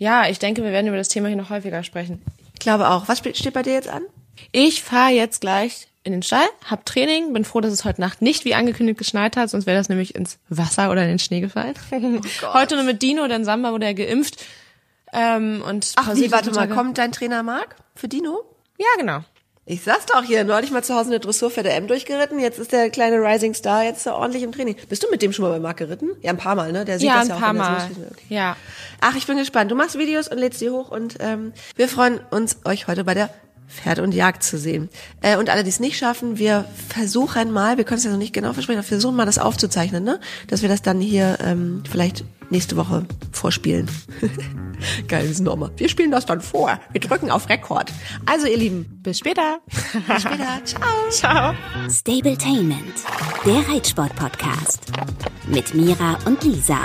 ja, 0.00 0.26
ich 0.28 0.38
denke, 0.38 0.64
wir 0.64 0.72
werden 0.72 0.86
über 0.86 0.96
das 0.96 1.08
Thema 1.08 1.28
hier 1.28 1.36
noch 1.36 1.50
häufiger 1.50 1.84
sprechen. 1.84 2.22
Ich 2.54 2.60
glaube 2.60 2.88
auch. 2.88 3.06
Was 3.06 3.18
steht 3.18 3.52
bei 3.52 3.62
dir 3.62 3.74
jetzt 3.74 3.88
an? 3.88 4.02
Ich 4.50 4.82
fahre 4.82 5.10
jetzt 5.12 5.42
gleich 5.42 5.88
in 6.02 6.12
den 6.12 6.22
Stall, 6.22 6.46
hab 6.64 6.86
Training, 6.86 7.34
bin 7.34 7.44
froh, 7.44 7.60
dass 7.60 7.74
es 7.74 7.84
heute 7.84 8.00
Nacht 8.00 8.22
nicht 8.22 8.46
wie 8.46 8.54
angekündigt 8.54 8.98
geschneit 8.98 9.36
hat, 9.36 9.50
sonst 9.50 9.66
wäre 9.66 9.76
das 9.76 9.90
nämlich 9.90 10.14
ins 10.14 10.38
Wasser 10.48 10.90
oder 10.90 11.02
in 11.02 11.08
den 11.10 11.18
Schnee 11.18 11.40
gefallen. 11.40 11.74
Oh 12.42 12.54
heute 12.54 12.76
nur 12.76 12.84
mit 12.84 13.02
Dino, 13.02 13.28
denn 13.28 13.44
Samba 13.44 13.72
wurde 13.72 13.84
er 13.84 13.92
geimpft. 13.92 14.42
Ähm, 15.12 15.62
und 15.68 15.92
Ach 15.96 16.14
wie, 16.14 16.32
warte 16.32 16.50
mal, 16.52 16.68
kommt 16.68 16.96
dein 16.96 17.12
Trainer 17.12 17.42
Marc 17.42 17.76
für 17.94 18.08
Dino? 18.08 18.42
Ja, 18.78 18.86
genau. 18.98 19.22
Ich 19.70 19.82
sag's 19.82 20.06
doch 20.06 20.24
hier, 20.24 20.42
neulich 20.42 20.72
mal 20.72 20.82
zu 20.82 20.96
Hause 20.96 21.10
eine 21.10 21.20
Dressur 21.20 21.48
für 21.48 21.62
der 21.62 21.76
M 21.76 21.86
durchgeritten, 21.86 22.40
jetzt 22.40 22.58
ist 22.58 22.72
der 22.72 22.90
kleine 22.90 23.18
Rising 23.18 23.54
Star 23.54 23.84
jetzt 23.84 24.04
ordentlich 24.04 24.42
im 24.42 24.50
Training. 24.50 24.74
Bist 24.88 25.04
du 25.04 25.10
mit 25.12 25.22
dem 25.22 25.32
schon 25.32 25.44
mal 25.44 25.52
bei 25.52 25.60
Marc 25.60 25.76
geritten? 25.76 26.10
Ja, 26.22 26.30
ein 26.30 26.38
paar 26.38 26.56
Mal, 26.56 26.72
ne? 26.72 26.84
Der 26.84 26.98
sieht 26.98 27.06
ja, 27.06 27.20
das 27.20 27.28
ja 27.28 27.36
ein 27.36 27.40
paar 27.40 27.52
Mal. 27.52 27.88
Okay. 28.10 28.24
Ja. 28.30 28.56
Ach, 29.00 29.14
ich 29.14 29.28
bin 29.28 29.36
gespannt. 29.36 29.70
Du 29.70 29.76
machst 29.76 29.96
Videos 29.96 30.26
und 30.26 30.38
lädst 30.38 30.60
die 30.60 30.70
hoch 30.70 30.90
und 30.90 31.18
ähm, 31.20 31.52
wir 31.76 31.86
freuen 31.86 32.18
uns, 32.30 32.56
euch 32.64 32.88
heute 32.88 33.04
bei 33.04 33.14
der 33.14 33.30
Pferd 33.70 34.00
und 34.00 34.12
Jagd 34.12 34.42
zu 34.42 34.58
sehen. 34.58 34.88
Äh, 35.22 35.36
und 35.36 35.48
alle, 35.48 35.62
die 35.62 35.70
es 35.70 35.80
nicht 35.80 35.96
schaffen, 35.96 36.38
wir 36.38 36.64
versuchen 36.88 37.52
mal, 37.52 37.76
wir 37.76 37.84
können 37.84 37.98
es 37.98 38.04
ja 38.04 38.10
noch 38.10 38.18
nicht 38.18 38.32
genau 38.32 38.52
versprechen, 38.52 38.78
aber 38.78 38.86
versuchen 38.86 39.16
mal 39.16 39.26
das 39.26 39.38
aufzuzeichnen, 39.38 40.02
ne? 40.02 40.20
Dass 40.48 40.62
wir 40.62 40.68
das 40.68 40.82
dann 40.82 41.00
hier 41.00 41.38
ähm, 41.42 41.82
vielleicht 41.88 42.24
nächste 42.50 42.76
Woche 42.76 43.06
vorspielen. 43.32 43.88
Geil, 45.08 45.26
wir 45.26 45.34
sind 45.34 45.44
nochmal. 45.44 45.70
Wir 45.76 45.88
spielen 45.88 46.10
das 46.10 46.26
dann 46.26 46.40
vor. 46.40 46.80
Wir 46.92 47.00
drücken 47.00 47.30
auf 47.30 47.48
Rekord. 47.48 47.92
Also, 48.26 48.46
ihr 48.46 48.56
Lieben, 48.56 49.00
bis 49.02 49.18
später. 49.18 49.60
bis 49.66 50.22
später. 50.22 50.64
Ciao. 50.64 51.10
Ciao. 51.10 51.54
Stabletainment, 51.88 52.94
der 53.46 53.68
Reitsport-Podcast. 53.68 54.80
Mit 55.46 55.74
Mira 55.74 56.18
und 56.24 56.42
Lisa. 56.42 56.78